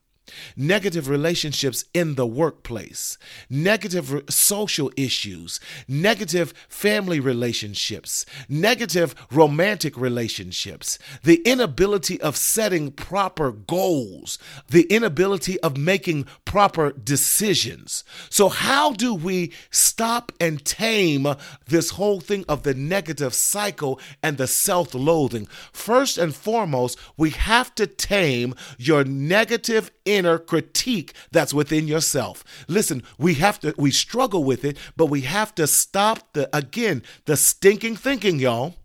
negative 0.55 1.09
relationships 1.09 1.86
in 1.93 2.15
the 2.15 2.27
workplace, 2.27 3.17
negative 3.50 4.24
social 4.29 4.91
issues, 4.95 5.59
negative 5.88 6.53
family 6.67 7.19
relationships, 7.19 8.25
negative 8.48 9.15
romantic 9.31 9.98
relationships, 9.98 11.00
the 11.24 11.41
inability 11.45 12.19
of 12.21 12.36
setting 12.38 12.91
proper 12.91 13.51
goals, 13.51 14.38
the 14.69 14.83
inability 14.83 15.59
of 15.62 15.77
making 15.77 16.25
proper 16.45 16.91
decisions. 16.91 18.03
So, 18.29 18.50
how 18.50 18.93
do 18.93 19.13
we 19.13 19.51
stop 19.71 20.31
and 20.39 20.63
tame 20.63 21.27
this 21.67 21.91
whole 21.91 22.19
thing 22.19 22.45
of 22.48 22.63
the 22.63 22.74
negative 22.74 23.33
cycle 23.33 24.00
and 24.24 24.38
the 24.38 24.48
self 24.48 24.93
loathing? 24.93 25.48
First 25.71 26.17
and 26.17 26.33
foremost, 26.33 26.98
we 27.17 27.31
have 27.31 27.74
to 27.75 27.88
tame 27.88 28.55
your 28.77 29.03
negative 29.03 29.91
inner 30.19 30.38
critique 30.38 31.13
that's 31.31 31.53
within 31.53 31.88
yourself. 31.88 32.43
Listen, 32.67 33.01
we 33.17 33.35
have 33.35 33.59
to, 33.61 33.73
we 33.77 33.91
struggle 33.91 34.43
with 34.43 34.63
it, 34.65 34.77
but 34.95 35.07
we 35.07 35.21
have 35.21 35.55
to 35.55 35.65
stop 35.65 36.33
the, 36.33 36.53
again, 36.55 37.01
the 37.25 37.38
stinking 37.38 37.95
thinking, 37.95 38.39
y'all. 38.39 38.75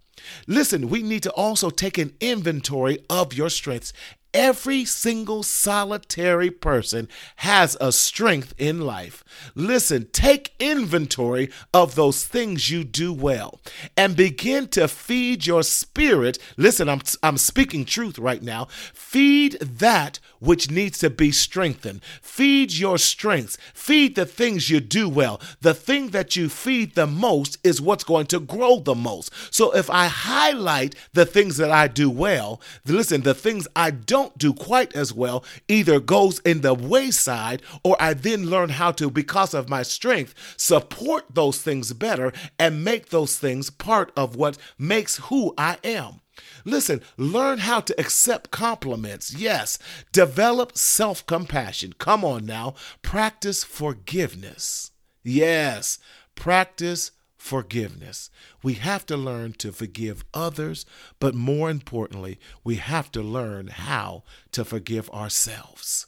Listen, 0.47 0.89
we 0.89 1.03
need 1.03 1.23
to 1.25 1.33
also 1.33 1.69
take 1.69 1.99
an 1.99 2.15
inventory 2.21 2.99
of 3.11 3.35
your 3.35 3.51
strengths 3.51 3.93
Every 4.35 4.85
single 4.85 5.45
solitary 5.45 6.51
person 6.51 7.09
has 7.37 7.77
a 7.81 7.93
strength 7.93 8.53
in 8.59 8.81
life. 8.81 9.23
Listen, 9.55 10.09
take 10.11 10.57
inventory 10.59 11.51
of 11.73 11.95
those 11.95 12.27
things 12.27 12.69
you 12.69 12.83
do 12.83 13.13
well 13.13 13.61
and 13.97 14.17
begin 14.17 14.67
to 14.69 14.89
feed 14.89 15.47
your 15.47 15.63
spirit. 15.63 16.39
Listen, 16.57 16.89
I'm, 16.89 17.03
I'm 17.23 17.39
speaking 17.39 17.85
truth 17.85 18.19
right 18.19 18.43
now. 18.43 18.67
Feed 18.93 19.53
that 19.61 20.19
which 20.45 20.71
needs 20.71 20.99
to 20.99 21.11
be 21.11 21.33
strengthened. 21.33 22.03
Feed 22.23 22.73
your 22.73 22.99
strengths. 22.99 23.57
Feed 23.73 24.15
the 24.15 24.27
things 24.27 24.71
you 24.71 24.81
do 24.81 25.09
well. 25.09 25.41
The 25.61 25.75
thing 25.75 26.11
that 26.11 26.37
you 26.37 26.49
feed 26.49 26.95
the 26.95 27.07
most 27.07 27.59
is 27.65 27.81
what's 27.81 28.05
going 28.05 28.27
to 28.27 28.41
grow 28.41 28.79
the 28.79 28.95
most. 28.95 29.33
So 29.55 29.75
if 29.75 29.91
I 29.91 30.07
highlight 30.07 30.95
the 31.13 31.27
things 31.27 31.57
that 31.57 31.71
I 31.71 31.89
do 31.89 32.11
well, 32.11 32.61
listen, 32.85 33.23
the 33.23 33.35
things 33.35 33.67
I 33.75 33.91
don't 33.91 34.37
do 34.39 34.53
quite 34.53 34.95
as 34.95 35.13
well 35.13 35.45
either 35.69 36.01
goes 36.01 36.41
in 36.41 36.61
the 36.61 36.75
wayside 36.75 37.63
or 37.83 37.97
I 38.01 38.15
then 38.15 38.47
learn 38.51 38.71
how 38.71 38.93
to, 38.93 39.11
because 39.11 39.55
of 39.55 39.69
my 39.69 39.83
strength, 39.83 40.35
support 40.57 41.25
those 41.33 41.61
things 41.61 41.93
better 41.93 42.33
and 42.59 42.85
make 42.85 43.09
those 43.09 43.39
things 43.39 43.71
part 43.71 44.13
of 44.17 44.37
what 44.37 44.59
makes 44.79 45.17
who 45.17 45.55
I 45.57 45.79
am. 45.85 46.21
Listen, 46.65 47.01
learn 47.17 47.59
how 47.59 47.81
to 47.81 47.99
accept 48.01 48.51
compliments. 48.51 49.35
Yes, 49.35 49.79
develop 50.13 50.77
self 50.77 51.25
compassion. 51.27 51.95
Come 51.99 52.25
on 52.25 52.47
now. 52.47 52.75
Practice 53.03 53.65
forgiveness. 53.65 54.91
Yes, 55.23 55.99
practice 56.35 57.13
forgiveness. 57.37 58.31
We 58.63 58.75
have 58.75 59.05
to 59.07 59.17
learn 59.17 59.53
to 59.55 59.71
forgive 59.73 60.25
others, 60.33 60.87
but 61.21 61.35
more 61.35 61.71
importantly, 61.71 62.39
we 62.65 62.77
have 62.77 63.13
to 63.13 63.23
learn 63.23 63.69
how 63.69 64.25
to 64.53 64.65
forgive 64.65 65.11
ourselves. 65.11 66.07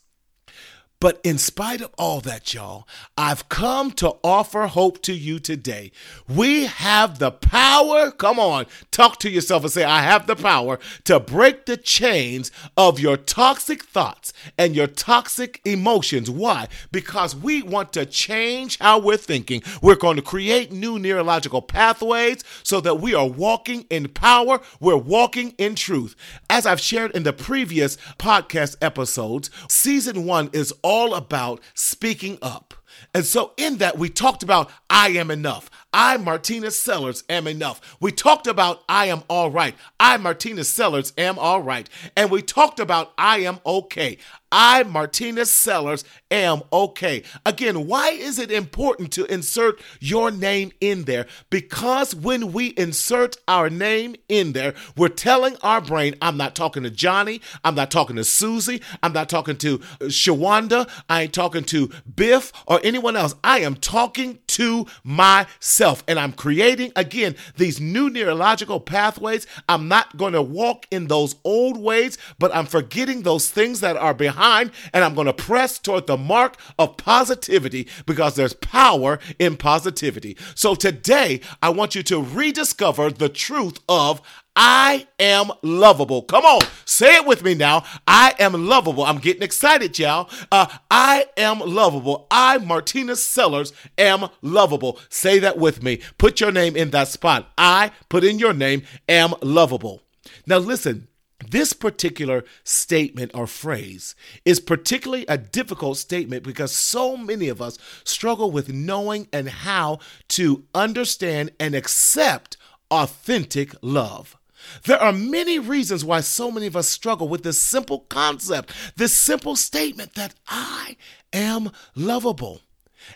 But 0.99 1.21
in 1.23 1.37
spite 1.37 1.83
of 1.83 1.91
all 1.99 2.21
that, 2.23 2.55
y'all, 2.55 2.88
I've 3.19 3.50
come 3.50 3.91
to 3.93 4.17
offer 4.25 4.67
hope 4.67 5.03
to 5.03 5.12
you 5.12 5.38
today. 5.38 5.93
We 6.26 6.65
have 6.65 7.19
the 7.19 7.31
power, 7.31 8.11
come 8.11 8.38
on, 8.38 8.65
talk 8.91 9.19
to 9.21 9.31
yourself 9.31 9.65
and 9.65 9.73
say, 9.73 9.85
I 9.85 10.00
have 10.00 10.26
the 10.26 10.37
power 10.37 10.79
to 11.05 11.21
break 11.21 11.67
the 11.67 11.76
chains 11.76 12.50
of 12.79 12.99
your 12.99 13.19
toxic 13.19 13.85
thoughts 13.85 14.33
and 14.57 14.75
your 14.75 14.87
toxic 14.87 15.61
emotions. 15.67 16.31
Why? 16.31 16.67
Because 16.93 17.37
we 17.37 17.62
want 17.62 17.93
to 17.93 18.07
change 18.07 18.79
how 18.79 18.99
we're 18.99 19.19
thinking. 19.19 19.62
We're 19.83 19.97
going 19.97 20.17
to 20.17 20.23
create 20.23 20.73
new 20.73 20.99
neurological 20.99 21.61
pathways 21.61 22.43
so 22.62 22.81
that 22.81 23.00
we 23.00 23.15
are 23.15 23.29
walking 23.29 23.85
in 23.91 24.09
power, 24.09 24.61
we're 24.81 24.97
walking 24.97 25.50
in 25.59 25.75
truth. 25.75 26.17
As 26.49 26.65
I've 26.65 26.81
shared 26.81 27.11
in 27.15 27.25
the 27.25 27.35
previous 27.35 27.97
podcast 28.19 28.76
episodes, 28.81 29.50
season 29.69 30.25
one 30.25 30.49
is 30.55 30.73
all 30.87 31.14
about 31.14 31.61
speaking 31.75 32.38
up. 32.40 32.73
And 33.12 33.25
so, 33.25 33.52
in 33.57 33.78
that, 33.78 33.99
we 33.99 34.09
talked 34.09 34.45
about 34.45 34.71
I 34.88 35.09
am 35.09 35.33
enough. 35.33 35.69
I, 35.99 36.19
Martina 36.19 36.71
Sellers, 36.71 37.25
am 37.31 37.47
enough. 37.47 37.97
We 38.00 38.12
talked 38.12 38.47
about 38.47 38.83
I 38.87 39.07
am 39.07 39.23
all 39.31 39.50
right. 39.50 39.75
I, 39.99 40.19
Martina 40.19 40.62
Sellers, 40.62 41.15
am 41.17 41.38
all 41.38 41.62
right. 41.62 41.88
And 42.15 42.31
we 42.31 42.43
talked 42.43 42.81
about 42.81 43.15
I 43.17 43.38
am 43.38 43.61
okay. 43.65 44.19
I, 44.53 44.85
Martina 44.85 45.47
Sellers, 45.47 46.05
am 46.31 46.62
okay. 46.71 47.23
Again, 47.47 47.87
why 47.87 48.11
is 48.11 48.38
it 48.38 48.50
important 48.50 49.11
to 49.12 49.25
insert 49.25 49.81
your 49.99 50.31
name 50.31 50.71
in 50.81 51.05
there? 51.05 51.26
Because 51.49 52.15
when 52.15 52.53
we 52.53 52.75
insert 52.76 53.38
our 53.49 53.71
name 53.71 54.17
in 54.29 54.53
there, 54.53 54.75
we're 54.97 55.09
telling 55.09 55.57
our 55.62 55.81
brain, 55.81 56.15
I'm 56.21 56.37
not 56.37 56.55
talking 56.55 56.83
to 56.85 56.91
Johnny, 56.91 57.41
I'm 57.65 57.75
not 57.75 57.91
talking 57.91 58.17
to 58.17 58.25
Susie, 58.25 58.83
I'm 59.03 59.15
not 59.15 59.29
talking 59.29 59.57
to 59.59 59.81
uh, 60.00 60.05
Shawanda, 60.05 60.88
I 61.09 61.23
ain't 61.23 61.33
talking 61.33 61.65
to 61.65 61.91
Biff 62.15 62.53
or 62.67 62.81
anyone 62.85 63.17
else. 63.17 63.35
I 63.43 63.61
am 63.61 63.75
talking 63.76 64.38
to 64.49 64.87
myself 65.03 65.86
and 66.09 66.19
I'm 66.19 66.33
creating, 66.33 66.93
again, 66.97 67.37
these 67.57 67.81
new 67.81 68.11
neurological 68.11 68.81
pathways. 68.81 69.47
I'm 69.69 69.88
not 69.88 70.16
going 70.16 70.33
to 70.35 70.43
walk 70.43 70.87
in 70.90 71.09
those 71.09 71.37
old 71.45 71.78
ways, 71.78 72.19
but 72.38 72.55
I'm 72.55 72.66
forgetting 72.66 73.23
those 73.23 73.50
things 73.50 73.81
that 73.81 73.97
are 73.97 74.14
behind 74.14 74.37
behind 74.37 74.71
and 74.93 75.05
I'm 75.05 75.14
going 75.14 75.26
to 75.26 75.33
press 75.33 75.78
toward 75.78 76.07
the 76.07 76.16
mark 76.16 76.57
of 76.78 76.97
positivity 76.97 77.88
because 78.07 78.35
there's 78.35 78.55
power 78.55 79.19
in 79.38 79.57
positivity. 79.57 80.37
So 80.55 80.75
today, 80.75 81.40
I 81.62 81.71
want 81.71 81.95
you 81.95 82.02
to 82.05 82.23
rediscover 82.23 83.11
the 83.11 83.28
truth 83.28 83.78
of 83.88 84.21
I 84.57 85.07
am 85.19 85.53
lovable. 85.63 86.23
Come 86.23 86.45
on, 86.45 86.63
say 86.87 87.17
it 87.17 87.27
with 87.27 87.45
me 87.45 87.55
now. 87.55 87.85
I 88.07 88.35
am 88.39 88.67
lovable. 88.67 89.05
I'm 89.05 89.19
getting 89.19 89.43
excited, 89.43 89.99
y'all. 89.99 90.31
Uh, 90.51 90.67
I 90.91 91.27
am 91.37 91.59
lovable. 91.61 92.27
I, 92.31 92.57
Martina 92.59 93.17
Sellers, 93.17 93.75
am 93.99 94.29
lovable. 94.41 94.99
Say 95.11 95.39
that 95.41 95.59
with 95.59 95.83
me. 95.83 96.01
Put 96.17 96.41
your 96.41 96.53
name 96.53 96.75
in 96.75 96.91
that 96.91 97.09
spot. 97.09 97.53
I, 97.59 97.91
put 98.09 98.25
in 98.25 98.39
your 98.39 98.55
name, 98.55 98.83
am 99.09 99.35
lovable. 99.43 100.03
Now, 100.47 100.59
listen. 100.59 101.09
This 101.51 101.75
particular 101.75 102.45
statement 102.65 103.31
or 103.35 103.47
phrase 103.47 104.17
is 104.47 104.59
particularly 104.59 105.27
a 105.29 105.37
difficult 105.37 105.99
statement 105.99 106.43
because 106.43 106.75
so 106.75 107.17
many 107.17 107.49
of 107.49 107.61
us 107.61 107.79
struggle 108.05 108.51
with 108.51 108.73
knowing 108.73 109.29
and 109.35 109.49
how 109.49 109.99
to 110.29 110.65
understand 110.75 111.51
and 111.61 111.75
accept 111.75 112.57
authentic 112.91 113.75
love. 113.83 114.36
There 114.85 115.00
are 115.00 115.12
many 115.12 115.58
reasons 115.58 116.04
why 116.04 116.20
so 116.20 116.50
many 116.50 116.66
of 116.66 116.76
us 116.76 116.88
struggle 116.88 117.28
with 117.28 117.42
this 117.42 117.61
simple 117.61 118.00
concept, 118.08 118.73
this 118.96 119.16
simple 119.16 119.56
statement 119.56 120.14
that 120.14 120.35
I 120.49 120.96
am 121.32 121.70
lovable. 121.94 122.61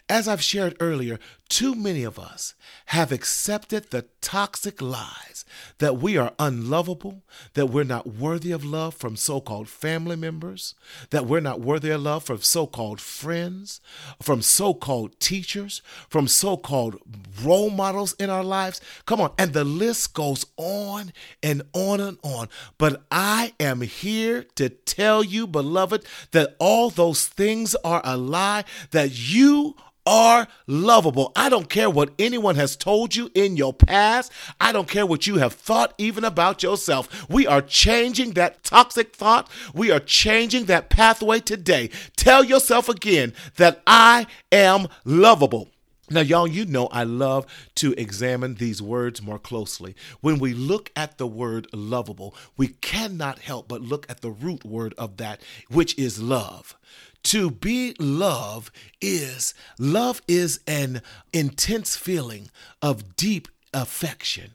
As 0.09 0.29
I've 0.29 0.43
shared 0.43 0.77
earlier, 0.81 1.19
too 1.51 1.75
many 1.75 2.05
of 2.05 2.19
us 2.19 2.55
have 2.87 3.13
accepted 3.13 3.91
the 3.91 4.07
toxic 4.21 4.81
lies 4.81 5.45
that 5.79 5.97
we 5.97 6.17
are 6.17 6.33
unlovable, 6.39 7.25
that 7.55 7.67
we're 7.67 7.85
not 7.85 8.07
worthy 8.07 8.53
of 8.53 8.65
love 8.65 8.95
from 8.95 9.17
so 9.17 9.41
called 9.41 9.69
family 9.69 10.15
members, 10.15 10.75
that 11.11 11.27
we're 11.27 11.41
not 11.41 11.61
worthy 11.61 11.91
of 11.91 12.01
love 12.01 12.23
from 12.23 12.41
so 12.41 12.67
called 12.67 13.01
friends, 13.01 13.81
from 14.23 14.41
so 14.41 14.73
called 14.73 15.19
teachers, 15.19 15.83
from 16.09 16.29
so 16.29 16.57
called 16.57 16.97
role 17.43 17.71
models 17.71 18.15
in 18.15 18.31
our 18.31 18.45
lives. 18.45 18.81
Come 19.05 19.21
on. 19.21 19.33
And 19.37 19.53
the 19.53 19.65
list 19.65 20.15
goes 20.15 20.47
on 20.57 21.13
and 21.43 21.63
on 21.73 22.01
and 22.01 22.19
on. 22.23 22.49
But 22.79 23.03
I 23.11 23.55
am 23.59 23.81
here 23.81 24.47
to 24.55 24.69
tell 24.69 25.25
you, 25.25 25.49
beloved, 25.49 26.05
that 26.31 26.55
all 26.61 26.91
those 26.91 27.27
things 27.27 27.75
are 27.85 28.01
a 28.05 28.17
lie, 28.17 28.65
that 28.93 29.11
you 29.11 29.75
are 30.07 30.49
lovable. 30.67 31.33
I 31.37 31.49
don't 31.49 31.69
care 31.69 31.91
what 31.91 32.13
anyone 32.19 32.57
has 32.57 32.77
told 32.77 33.15
you 33.15 33.31
in 33.35 33.57
your 33.57 33.73
past. 33.73 34.33
I 34.61 34.73
don't 34.73 34.89
care 34.89 35.07
what 35.07 35.27
you 35.27 35.37
have 35.37 35.53
thought 35.53 35.95
even 35.99 36.25
about 36.25 36.63
yourself. 36.63 37.29
We 37.29 37.47
are 37.47 37.63
changing 37.63 38.33
that 38.33 38.63
toxic 38.63 39.15
thought. 39.15 39.49
We 39.75 39.91
are 39.91 40.01
changing 40.01 40.67
that 40.67 40.91
pathway 40.91 41.41
today. 41.41 41.91
Tell 42.17 42.45
yourself 42.45 42.89
again 42.89 43.35
that 43.57 43.83
I 43.87 44.27
am 44.51 44.89
lovable. 45.05 45.69
Now, 46.13 46.23
y'all, 46.23 46.49
you 46.49 46.65
know 46.65 46.89
I 46.89 47.05
love 47.05 47.47
to 47.77 47.93
examine 47.93 48.57
these 48.57 48.83
words 48.83 49.23
more 49.23 49.39
closely. 49.39 49.95
When 50.21 50.41
we 50.41 50.53
look 50.53 50.91
at 50.97 51.19
the 51.19 51.27
word 51.27 51.69
lovable, 51.73 52.35
we 52.57 52.69
cannot 52.69 53.39
help 53.39 53.69
but 53.69 53.81
look 53.81 54.11
at 54.11 54.21
the 54.21 54.31
root 54.31 54.65
word 54.65 54.93
of 54.99 55.19
that, 55.19 55.41
which 55.69 55.97
is 55.97 56.21
love. 56.21 56.77
To 57.25 57.49
be 57.49 57.95
love 58.01 58.73
is 59.01 59.55
love 59.79 60.21
is 60.27 60.59
an 60.67 61.01
intense 61.33 61.97
feeling 61.97 62.51
of 62.83 63.15
deep 63.15 63.47
affection. 63.73 64.55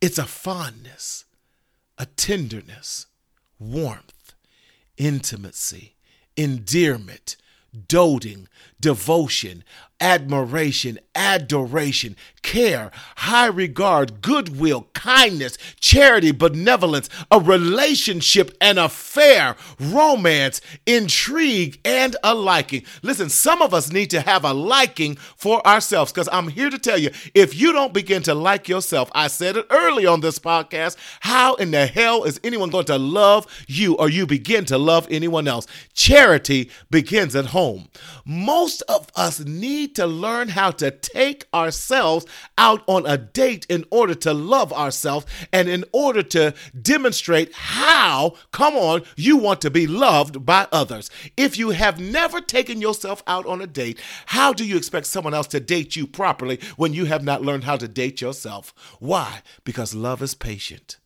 It's 0.00 0.18
a 0.18 0.26
fondness, 0.26 1.24
a 1.98 2.06
tenderness, 2.06 3.06
warmth, 3.60 4.34
intimacy, 4.96 5.94
endearment, 6.36 7.36
doting, 7.86 8.48
devotion, 8.80 9.62
admiration, 10.00 10.98
adoration, 11.14 12.16
care, 12.42 12.90
high 13.16 13.46
regard, 13.46 14.22
goodwill, 14.22 14.88
kindness, 14.94 15.58
charity, 15.80 16.32
benevolence, 16.32 17.08
a 17.30 17.38
relationship, 17.38 18.56
an 18.60 18.78
affair, 18.78 19.56
romance, 19.78 20.60
intrigue, 20.86 21.78
and 21.84 22.16
a 22.24 22.34
liking. 22.34 22.82
Listen, 23.02 23.28
some 23.28 23.60
of 23.62 23.74
us 23.74 23.92
need 23.92 24.10
to 24.10 24.20
have 24.20 24.44
a 24.44 24.52
liking 24.52 25.16
for 25.16 25.66
ourselves 25.66 26.12
because 26.12 26.28
I'm 26.32 26.48
here 26.48 26.70
to 26.70 26.78
tell 26.78 26.98
you 26.98 27.10
if 27.34 27.58
you 27.58 27.72
don't 27.72 27.92
begin 27.92 28.22
to 28.24 28.34
like 28.34 28.68
yourself, 28.68 29.10
I 29.14 29.28
said 29.28 29.56
it 29.56 29.66
early 29.70 30.06
on 30.06 30.20
this 30.20 30.38
podcast, 30.38 30.96
how 31.20 31.54
in 31.54 31.70
the 31.70 31.86
hell 31.86 32.24
is 32.24 32.40
anyone 32.42 32.70
going 32.70 32.86
to 32.86 32.98
love 32.98 33.46
you 33.66 33.96
or 33.96 34.08
you 34.08 34.26
begin 34.26 34.64
to 34.66 34.78
love 34.78 35.06
anyone 35.10 35.46
else? 35.46 35.66
Charity 35.92 36.70
begins 36.90 37.36
at 37.36 37.46
home. 37.46 37.88
Most 38.24 38.82
of 38.88 39.08
us 39.16 39.40
need 39.90 39.96
to 39.96 40.06
learn 40.06 40.48
how 40.50 40.70
to 40.70 40.90
take 40.90 41.46
ourselves 41.52 42.24
out 42.56 42.82
on 42.86 43.04
a 43.06 43.18
date 43.18 43.66
in 43.68 43.84
order 43.90 44.14
to 44.14 44.32
love 44.32 44.72
ourselves 44.72 45.26
and 45.52 45.68
in 45.68 45.84
order 45.92 46.22
to 46.22 46.54
demonstrate 46.80 47.52
how, 47.52 48.34
come 48.52 48.74
on, 48.74 49.02
you 49.16 49.36
want 49.36 49.60
to 49.60 49.70
be 49.70 49.86
loved 49.86 50.46
by 50.46 50.66
others. 50.70 51.10
If 51.36 51.58
you 51.58 51.70
have 51.70 51.98
never 51.98 52.40
taken 52.40 52.80
yourself 52.80 53.22
out 53.26 53.46
on 53.46 53.60
a 53.60 53.66
date, 53.66 54.00
how 54.26 54.52
do 54.52 54.64
you 54.64 54.76
expect 54.76 55.06
someone 55.06 55.34
else 55.34 55.48
to 55.48 55.60
date 55.60 55.96
you 55.96 56.06
properly 56.06 56.60
when 56.76 56.94
you 56.94 57.06
have 57.06 57.24
not 57.24 57.42
learned 57.42 57.64
how 57.64 57.76
to 57.76 57.88
date 57.88 58.20
yourself? 58.20 58.72
Why? 59.00 59.42
Because 59.64 59.94
love 59.94 60.22
is 60.22 60.34
patient. 60.34 60.98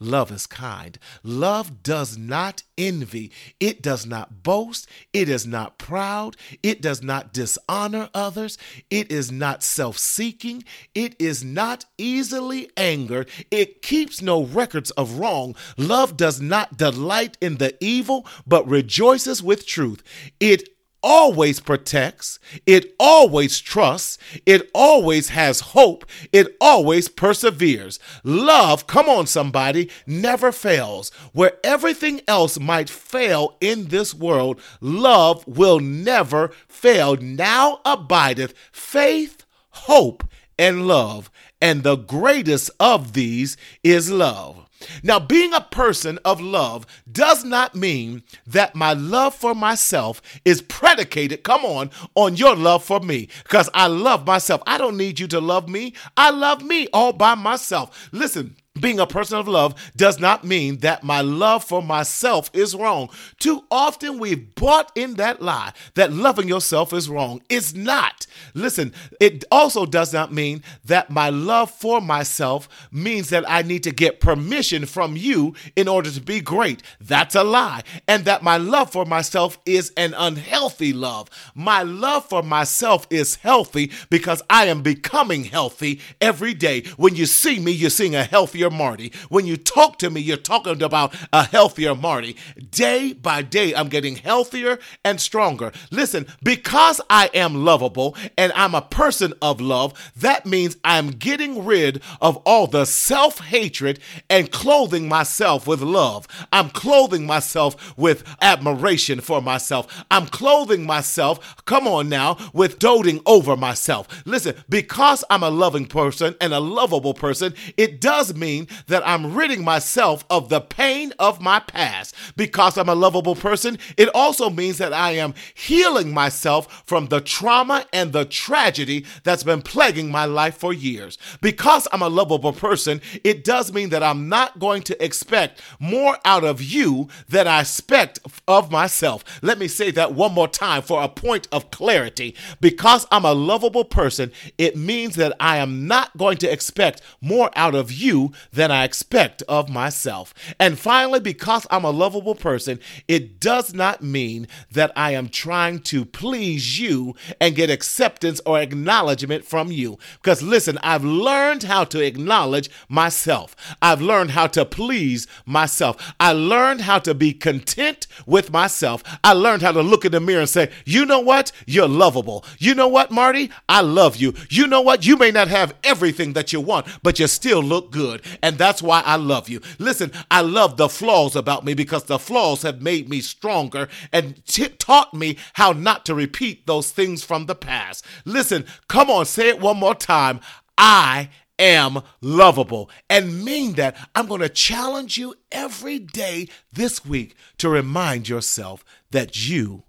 Love 0.00 0.30
is 0.30 0.46
kind. 0.46 0.98
Love 1.24 1.82
does 1.82 2.16
not 2.16 2.62
envy. 2.76 3.32
It 3.58 3.82
does 3.82 4.06
not 4.06 4.42
boast. 4.44 4.88
It 5.12 5.28
is 5.28 5.46
not 5.46 5.76
proud. 5.76 6.36
It 6.62 6.80
does 6.80 7.02
not 7.02 7.32
dishonor 7.32 8.08
others. 8.14 8.58
It 8.90 9.10
is 9.10 9.32
not 9.32 9.64
self 9.64 9.98
seeking. 9.98 10.62
It 10.94 11.16
is 11.18 11.42
not 11.42 11.84
easily 11.98 12.70
angered. 12.76 13.28
It 13.50 13.82
keeps 13.82 14.22
no 14.22 14.44
records 14.44 14.92
of 14.92 15.18
wrong. 15.18 15.56
Love 15.76 16.16
does 16.16 16.40
not 16.40 16.76
delight 16.76 17.36
in 17.40 17.56
the 17.56 17.76
evil, 17.84 18.26
but 18.46 18.68
rejoices 18.68 19.42
with 19.42 19.66
truth. 19.66 20.02
It 20.38 20.68
always 21.02 21.60
protects, 21.60 22.38
it 22.66 22.94
always 22.98 23.58
trusts, 23.60 24.18
it 24.46 24.70
always 24.74 25.30
has 25.30 25.60
hope, 25.60 26.04
it 26.32 26.56
always 26.60 27.08
perseveres. 27.08 27.98
Love, 28.24 28.86
come 28.86 29.08
on, 29.08 29.26
somebody, 29.26 29.90
never 30.06 30.52
fails. 30.52 31.10
Where 31.32 31.58
everything 31.64 32.20
else 32.28 32.58
might 32.58 32.90
fail 32.90 33.56
in 33.60 33.86
this 33.86 34.14
world, 34.14 34.60
love 34.80 35.46
will 35.46 35.80
never 35.80 36.48
fail. 36.68 37.16
Now 37.16 37.80
abideth 37.84 38.54
faith, 38.72 39.44
hope, 39.70 40.24
and 40.58 40.86
love, 40.88 41.30
and 41.60 41.82
the 41.82 41.96
greatest 41.96 42.70
of 42.80 43.12
these 43.12 43.56
is 43.82 44.10
love. 44.10 44.67
Now, 45.02 45.18
being 45.18 45.52
a 45.52 45.60
person 45.60 46.18
of 46.24 46.40
love 46.40 46.86
does 47.10 47.44
not 47.44 47.74
mean 47.74 48.22
that 48.46 48.74
my 48.74 48.92
love 48.92 49.34
for 49.34 49.54
myself 49.54 50.22
is 50.44 50.62
predicated, 50.62 51.42
come 51.42 51.64
on, 51.64 51.90
on 52.14 52.36
your 52.36 52.54
love 52.54 52.84
for 52.84 53.00
me, 53.00 53.28
because 53.42 53.68
I 53.74 53.86
love 53.86 54.26
myself. 54.26 54.62
I 54.66 54.78
don't 54.78 54.96
need 54.96 55.20
you 55.20 55.26
to 55.28 55.40
love 55.40 55.68
me. 55.68 55.94
I 56.16 56.30
love 56.30 56.62
me 56.62 56.88
all 56.92 57.12
by 57.12 57.34
myself. 57.34 58.08
Listen, 58.12 58.56
being 58.80 59.00
a 59.00 59.06
person 59.06 59.38
of 59.38 59.48
love 59.48 59.74
does 59.96 60.18
not 60.18 60.44
mean 60.44 60.78
that 60.78 61.04
my 61.04 61.20
love 61.20 61.64
for 61.64 61.82
myself 61.82 62.50
is 62.52 62.74
wrong. 62.74 63.08
Too 63.38 63.64
often 63.70 64.18
we've 64.18 64.54
bought 64.54 64.92
in 64.94 65.14
that 65.14 65.42
lie 65.42 65.72
that 65.94 66.12
loving 66.12 66.48
yourself 66.48 66.92
is 66.92 67.08
wrong. 67.08 67.42
It's 67.48 67.74
not. 67.74 68.26
Listen, 68.54 68.92
it 69.20 69.44
also 69.50 69.86
does 69.86 70.12
not 70.12 70.32
mean 70.32 70.62
that 70.84 71.10
my 71.10 71.30
love 71.30 71.70
for 71.70 72.00
myself 72.00 72.68
means 72.90 73.30
that 73.30 73.48
I 73.48 73.62
need 73.62 73.82
to 73.84 73.90
get 73.90 74.20
permission 74.20 74.86
from 74.86 75.16
you 75.16 75.54
in 75.76 75.88
order 75.88 76.10
to 76.10 76.20
be 76.20 76.40
great. 76.40 76.82
That's 77.00 77.34
a 77.34 77.44
lie. 77.44 77.82
And 78.06 78.24
that 78.24 78.42
my 78.42 78.56
love 78.56 78.92
for 78.92 79.04
myself 79.04 79.58
is 79.66 79.92
an 79.96 80.14
unhealthy 80.16 80.92
love. 80.92 81.28
My 81.54 81.82
love 81.82 82.26
for 82.26 82.42
myself 82.42 83.06
is 83.10 83.36
healthy 83.36 83.92
because 84.10 84.42
I 84.50 84.66
am 84.66 84.82
becoming 84.82 85.44
healthy 85.44 86.00
every 86.20 86.54
day. 86.54 86.82
When 86.96 87.14
you 87.16 87.26
see 87.26 87.58
me, 87.58 87.72
you're 87.72 87.90
seeing 87.90 88.14
a 88.14 88.24
healthier 88.24 88.67
healthier 88.68 88.84
Marty. 88.84 89.12
When 89.28 89.46
you 89.46 89.56
talk 89.56 89.98
to 89.98 90.10
me, 90.10 90.20
you're 90.20 90.36
talking 90.36 90.82
about 90.82 91.14
a 91.32 91.44
healthier 91.44 91.94
Marty. 91.94 92.36
Day 92.70 93.12
by 93.12 93.42
day, 93.42 93.74
I'm 93.74 93.88
getting 93.88 94.16
healthier 94.16 94.78
and 95.04 95.20
stronger. 95.20 95.72
Listen, 95.90 96.26
because 96.42 97.00
I 97.10 97.30
am 97.34 97.64
lovable 97.64 98.16
and 98.36 98.52
I'm 98.54 98.74
a 98.74 98.82
person 98.82 99.34
of 99.40 99.60
love, 99.60 99.94
that 100.16 100.46
means 100.46 100.76
I'm 100.84 101.08
getting 101.08 101.64
rid 101.64 102.02
of 102.20 102.36
all 102.44 102.66
the 102.66 102.84
self 102.84 103.40
hatred 103.40 104.00
and 104.28 104.50
clothing 104.50 105.08
myself 105.08 105.66
with 105.66 105.80
love. 105.80 106.26
I'm 106.52 106.70
clothing 106.70 107.26
myself 107.26 107.96
with 107.96 108.24
admiration 108.40 109.20
for 109.20 109.40
myself. 109.40 110.04
I'm 110.10 110.26
clothing 110.26 110.84
myself, 110.86 111.64
come 111.64 111.86
on 111.86 112.08
now, 112.08 112.36
with 112.52 112.78
doting 112.78 113.20
over 113.26 113.56
myself. 113.56 114.06
Listen, 114.26 114.54
because 114.68 115.24
I'm 115.30 115.42
a 115.42 115.50
loving 115.50 115.86
person 115.86 116.34
and 116.40 116.52
a 116.52 116.60
lovable 116.60 117.14
person, 117.14 117.54
it 117.76 118.00
does 118.00 118.34
mean 118.34 118.57
mean 118.58 118.68
that 118.86 119.06
I'm 119.06 119.34
ridding 119.34 119.64
myself 119.64 120.24
of 120.30 120.48
the 120.48 120.60
pain 120.60 121.12
of 121.18 121.40
my 121.40 121.60
past. 121.60 122.14
Because 122.36 122.76
I'm 122.76 122.88
a 122.88 122.94
lovable 122.94 123.34
person, 123.34 123.78
it 123.96 124.08
also 124.14 124.50
means 124.50 124.78
that 124.78 124.92
I 124.92 125.12
am 125.12 125.34
healing 125.54 126.12
myself 126.12 126.82
from 126.86 127.06
the 127.06 127.20
trauma 127.20 127.86
and 127.92 128.12
the 128.12 128.24
tragedy 128.24 129.04
that's 129.24 129.42
been 129.42 129.62
plaguing 129.62 130.10
my 130.10 130.24
life 130.24 130.56
for 130.56 130.72
years. 130.72 131.18
Because 131.40 131.86
I'm 131.92 132.02
a 132.02 132.08
lovable 132.08 132.52
person, 132.52 133.00
it 133.24 133.44
does 133.44 133.72
mean 133.72 133.90
that 133.90 134.02
I'm 134.02 134.28
not 134.28 134.58
going 134.58 134.82
to 134.82 135.04
expect 135.04 135.60
more 135.78 136.18
out 136.24 136.44
of 136.44 136.62
you 136.62 137.08
than 137.28 137.46
I 137.46 137.60
expect 137.60 138.18
of 138.46 138.70
myself. 138.70 139.24
Let 139.42 139.58
me 139.58 139.68
say 139.68 139.90
that 139.92 140.14
one 140.14 140.32
more 140.32 140.48
time 140.48 140.82
for 140.82 141.02
a 141.02 141.08
point 141.08 141.48
of 141.52 141.70
clarity. 141.70 142.34
Because 142.60 143.06
I'm 143.10 143.24
a 143.24 143.32
lovable 143.32 143.84
person, 143.84 144.32
it 144.56 144.76
means 144.76 145.14
that 145.16 145.34
I 145.40 145.58
am 145.58 145.86
not 145.86 146.16
going 146.16 146.38
to 146.38 146.52
expect 146.52 147.02
more 147.20 147.50
out 147.54 147.74
of 147.74 147.92
you 147.92 148.32
than 148.52 148.70
I 148.70 148.84
expect 148.84 149.42
of 149.48 149.68
myself. 149.68 150.34
And 150.58 150.78
finally, 150.78 151.20
because 151.20 151.66
I'm 151.70 151.84
a 151.84 151.90
lovable 151.90 152.34
person, 152.34 152.80
it 153.06 153.40
does 153.40 153.74
not 153.74 154.02
mean 154.02 154.48
that 154.72 154.92
I 154.96 155.12
am 155.12 155.28
trying 155.28 155.80
to 155.80 156.04
please 156.04 156.80
you 156.80 157.14
and 157.40 157.56
get 157.56 157.70
acceptance 157.70 158.40
or 158.46 158.60
acknowledgement 158.60 159.44
from 159.44 159.70
you. 159.70 159.98
Because 160.22 160.42
listen, 160.42 160.78
I've 160.82 161.04
learned 161.04 161.64
how 161.64 161.84
to 161.84 162.04
acknowledge 162.04 162.70
myself, 162.88 163.56
I've 163.80 164.00
learned 164.00 164.32
how 164.32 164.46
to 164.48 164.64
please 164.64 165.26
myself, 165.46 166.14
I 166.20 166.32
learned 166.32 166.82
how 166.82 166.98
to 167.00 167.14
be 167.14 167.32
content 167.32 168.06
with 168.26 168.52
myself. 168.52 169.02
I 169.22 169.32
learned 169.32 169.62
how 169.62 169.72
to 169.72 169.82
look 169.82 170.04
in 170.04 170.12
the 170.12 170.20
mirror 170.20 170.40
and 170.40 170.48
say, 170.48 170.70
you 170.84 171.04
know 171.04 171.20
what? 171.20 171.52
You're 171.66 171.88
lovable. 171.88 172.44
You 172.58 172.74
know 172.74 172.88
what, 172.88 173.10
Marty? 173.10 173.50
I 173.68 173.80
love 173.80 174.16
you. 174.16 174.34
You 174.50 174.66
know 174.66 174.80
what? 174.80 175.06
You 175.06 175.16
may 175.16 175.30
not 175.30 175.48
have 175.48 175.74
everything 175.84 176.32
that 176.34 176.52
you 176.52 176.60
want, 176.60 176.86
but 177.02 177.18
you 177.18 177.26
still 177.26 177.62
look 177.62 177.90
good 177.90 178.22
and 178.42 178.58
that's 178.58 178.82
why 178.82 179.02
I 179.04 179.16
love 179.16 179.48
you. 179.48 179.60
Listen, 179.78 180.12
I 180.30 180.40
love 180.40 180.76
the 180.76 180.88
flaws 180.88 181.36
about 181.36 181.64
me 181.64 181.74
because 181.74 182.04
the 182.04 182.18
flaws 182.18 182.62
have 182.62 182.82
made 182.82 183.08
me 183.08 183.20
stronger 183.20 183.88
and 184.12 184.44
t- 184.46 184.68
taught 184.68 185.14
me 185.14 185.36
how 185.54 185.72
not 185.72 186.04
to 186.06 186.14
repeat 186.14 186.66
those 186.66 186.90
things 186.90 187.24
from 187.24 187.46
the 187.46 187.54
past. 187.54 188.04
Listen, 188.24 188.64
come 188.88 189.10
on, 189.10 189.26
say 189.26 189.48
it 189.48 189.60
one 189.60 189.76
more 189.76 189.94
time. 189.94 190.40
I 190.76 191.30
am 191.58 192.02
lovable 192.20 192.90
and 193.10 193.44
mean 193.44 193.74
that 193.74 193.96
I'm 194.14 194.26
going 194.26 194.40
to 194.40 194.48
challenge 194.48 195.18
you 195.18 195.34
every 195.50 195.98
day 195.98 196.48
this 196.72 197.04
week 197.04 197.34
to 197.58 197.68
remind 197.68 198.28
yourself 198.28 198.84
that 199.10 199.48
you 199.48 199.84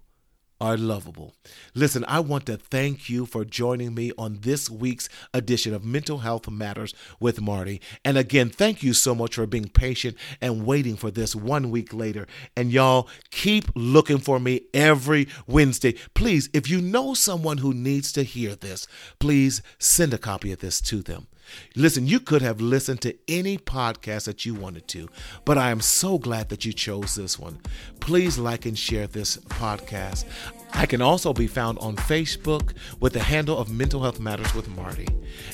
are 0.60 0.76
lovable. 0.76 1.34
Listen, 1.74 2.04
I 2.06 2.20
want 2.20 2.46
to 2.46 2.56
thank 2.56 3.08
you 3.08 3.24
for 3.24 3.44
joining 3.44 3.94
me 3.94 4.12
on 4.18 4.40
this 4.42 4.68
week's 4.68 5.08
edition 5.32 5.72
of 5.72 5.84
Mental 5.84 6.18
Health 6.18 6.48
Matters 6.50 6.94
with 7.18 7.40
Marty. 7.40 7.80
And 8.04 8.18
again, 8.18 8.50
thank 8.50 8.82
you 8.82 8.92
so 8.92 9.14
much 9.14 9.36
for 9.36 9.46
being 9.46 9.68
patient 9.68 10.16
and 10.40 10.66
waiting 10.66 10.96
for 10.96 11.10
this 11.10 11.34
one 11.34 11.70
week 11.70 11.94
later. 11.94 12.26
And 12.56 12.70
y'all, 12.70 13.08
keep 13.30 13.64
looking 13.74 14.18
for 14.18 14.38
me 14.38 14.62
every 14.74 15.28
Wednesday. 15.46 15.94
Please, 16.14 16.50
if 16.52 16.68
you 16.68 16.80
know 16.80 17.14
someone 17.14 17.58
who 17.58 17.72
needs 17.72 18.12
to 18.12 18.22
hear 18.22 18.54
this, 18.54 18.86
please 19.18 19.62
send 19.78 20.12
a 20.12 20.18
copy 20.18 20.52
of 20.52 20.58
this 20.58 20.80
to 20.82 21.02
them. 21.02 21.26
Listen, 21.76 22.06
you 22.06 22.20
could 22.20 22.42
have 22.42 22.60
listened 22.60 23.00
to 23.02 23.16
any 23.28 23.58
podcast 23.58 24.24
that 24.24 24.44
you 24.44 24.54
wanted 24.54 24.88
to, 24.88 25.08
but 25.44 25.58
I 25.58 25.70
am 25.70 25.80
so 25.80 26.18
glad 26.18 26.48
that 26.48 26.64
you 26.64 26.72
chose 26.72 27.14
this 27.14 27.38
one. 27.38 27.60
Please 28.00 28.38
like 28.38 28.66
and 28.66 28.78
share 28.78 29.06
this 29.06 29.36
podcast. 29.36 30.24
I 30.72 30.86
can 30.86 31.02
also 31.02 31.32
be 31.32 31.46
found 31.46 31.78
on 31.78 31.96
Facebook 31.96 32.74
with 33.00 33.12
the 33.12 33.20
handle 33.20 33.58
of 33.58 33.70
Mental 33.70 34.02
Health 34.02 34.20
Matters 34.20 34.54
with 34.54 34.68
Marty 34.68 35.08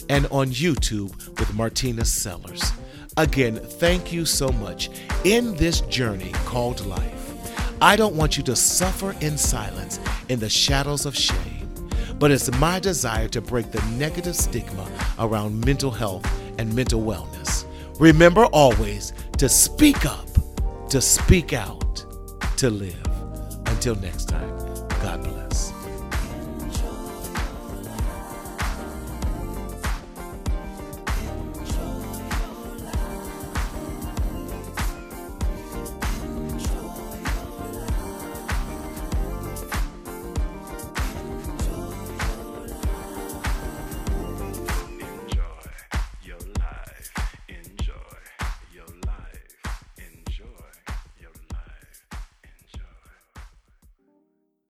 and 0.09 0.27
on 0.27 0.49
YouTube 0.49 1.15
with 1.39 1.55
Martina 1.55 2.05
Sellers. 2.05 2.73
Again, 3.17 3.57
thank 3.57 4.13
you 4.13 4.27
so 4.27 4.49
much 4.49 4.91
in 5.25 5.57
this 5.57 5.81
journey 5.83 6.33
called 6.45 6.85
life. 6.85 7.23
I 7.81 7.97
don't 7.97 8.15
want 8.17 8.37
you 8.37 8.43
to 8.45 8.57
suffer 8.57 9.15
in 9.21 9.39
silence 9.39 10.01
in 10.29 10.39
the 10.39 10.49
shadows 10.49 11.07
of 11.07 11.17
shame 11.17 11.56
but 12.19 12.31
it's 12.31 12.51
my 12.59 12.79
desire 12.79 13.29
to 13.29 13.41
break 13.41 13.71
the 13.73 13.83
negative 13.97 14.37
stigma 14.37 14.89
around 15.19 15.65
mental 15.65 15.91
health 15.91 16.27
and 16.59 16.75
mental 16.75 17.03
wellness. 17.03 17.65
Remember 18.01 18.47
always 18.47 19.13
to 19.39 19.49
speak 19.49 20.05
up, 20.07 20.29
to 20.91 21.01
speak 21.01 21.53
out, 21.53 22.05
to 22.57 22.71
live. 22.71 23.01
Until 23.67 23.97
next 23.97 24.29
time. 24.29 24.66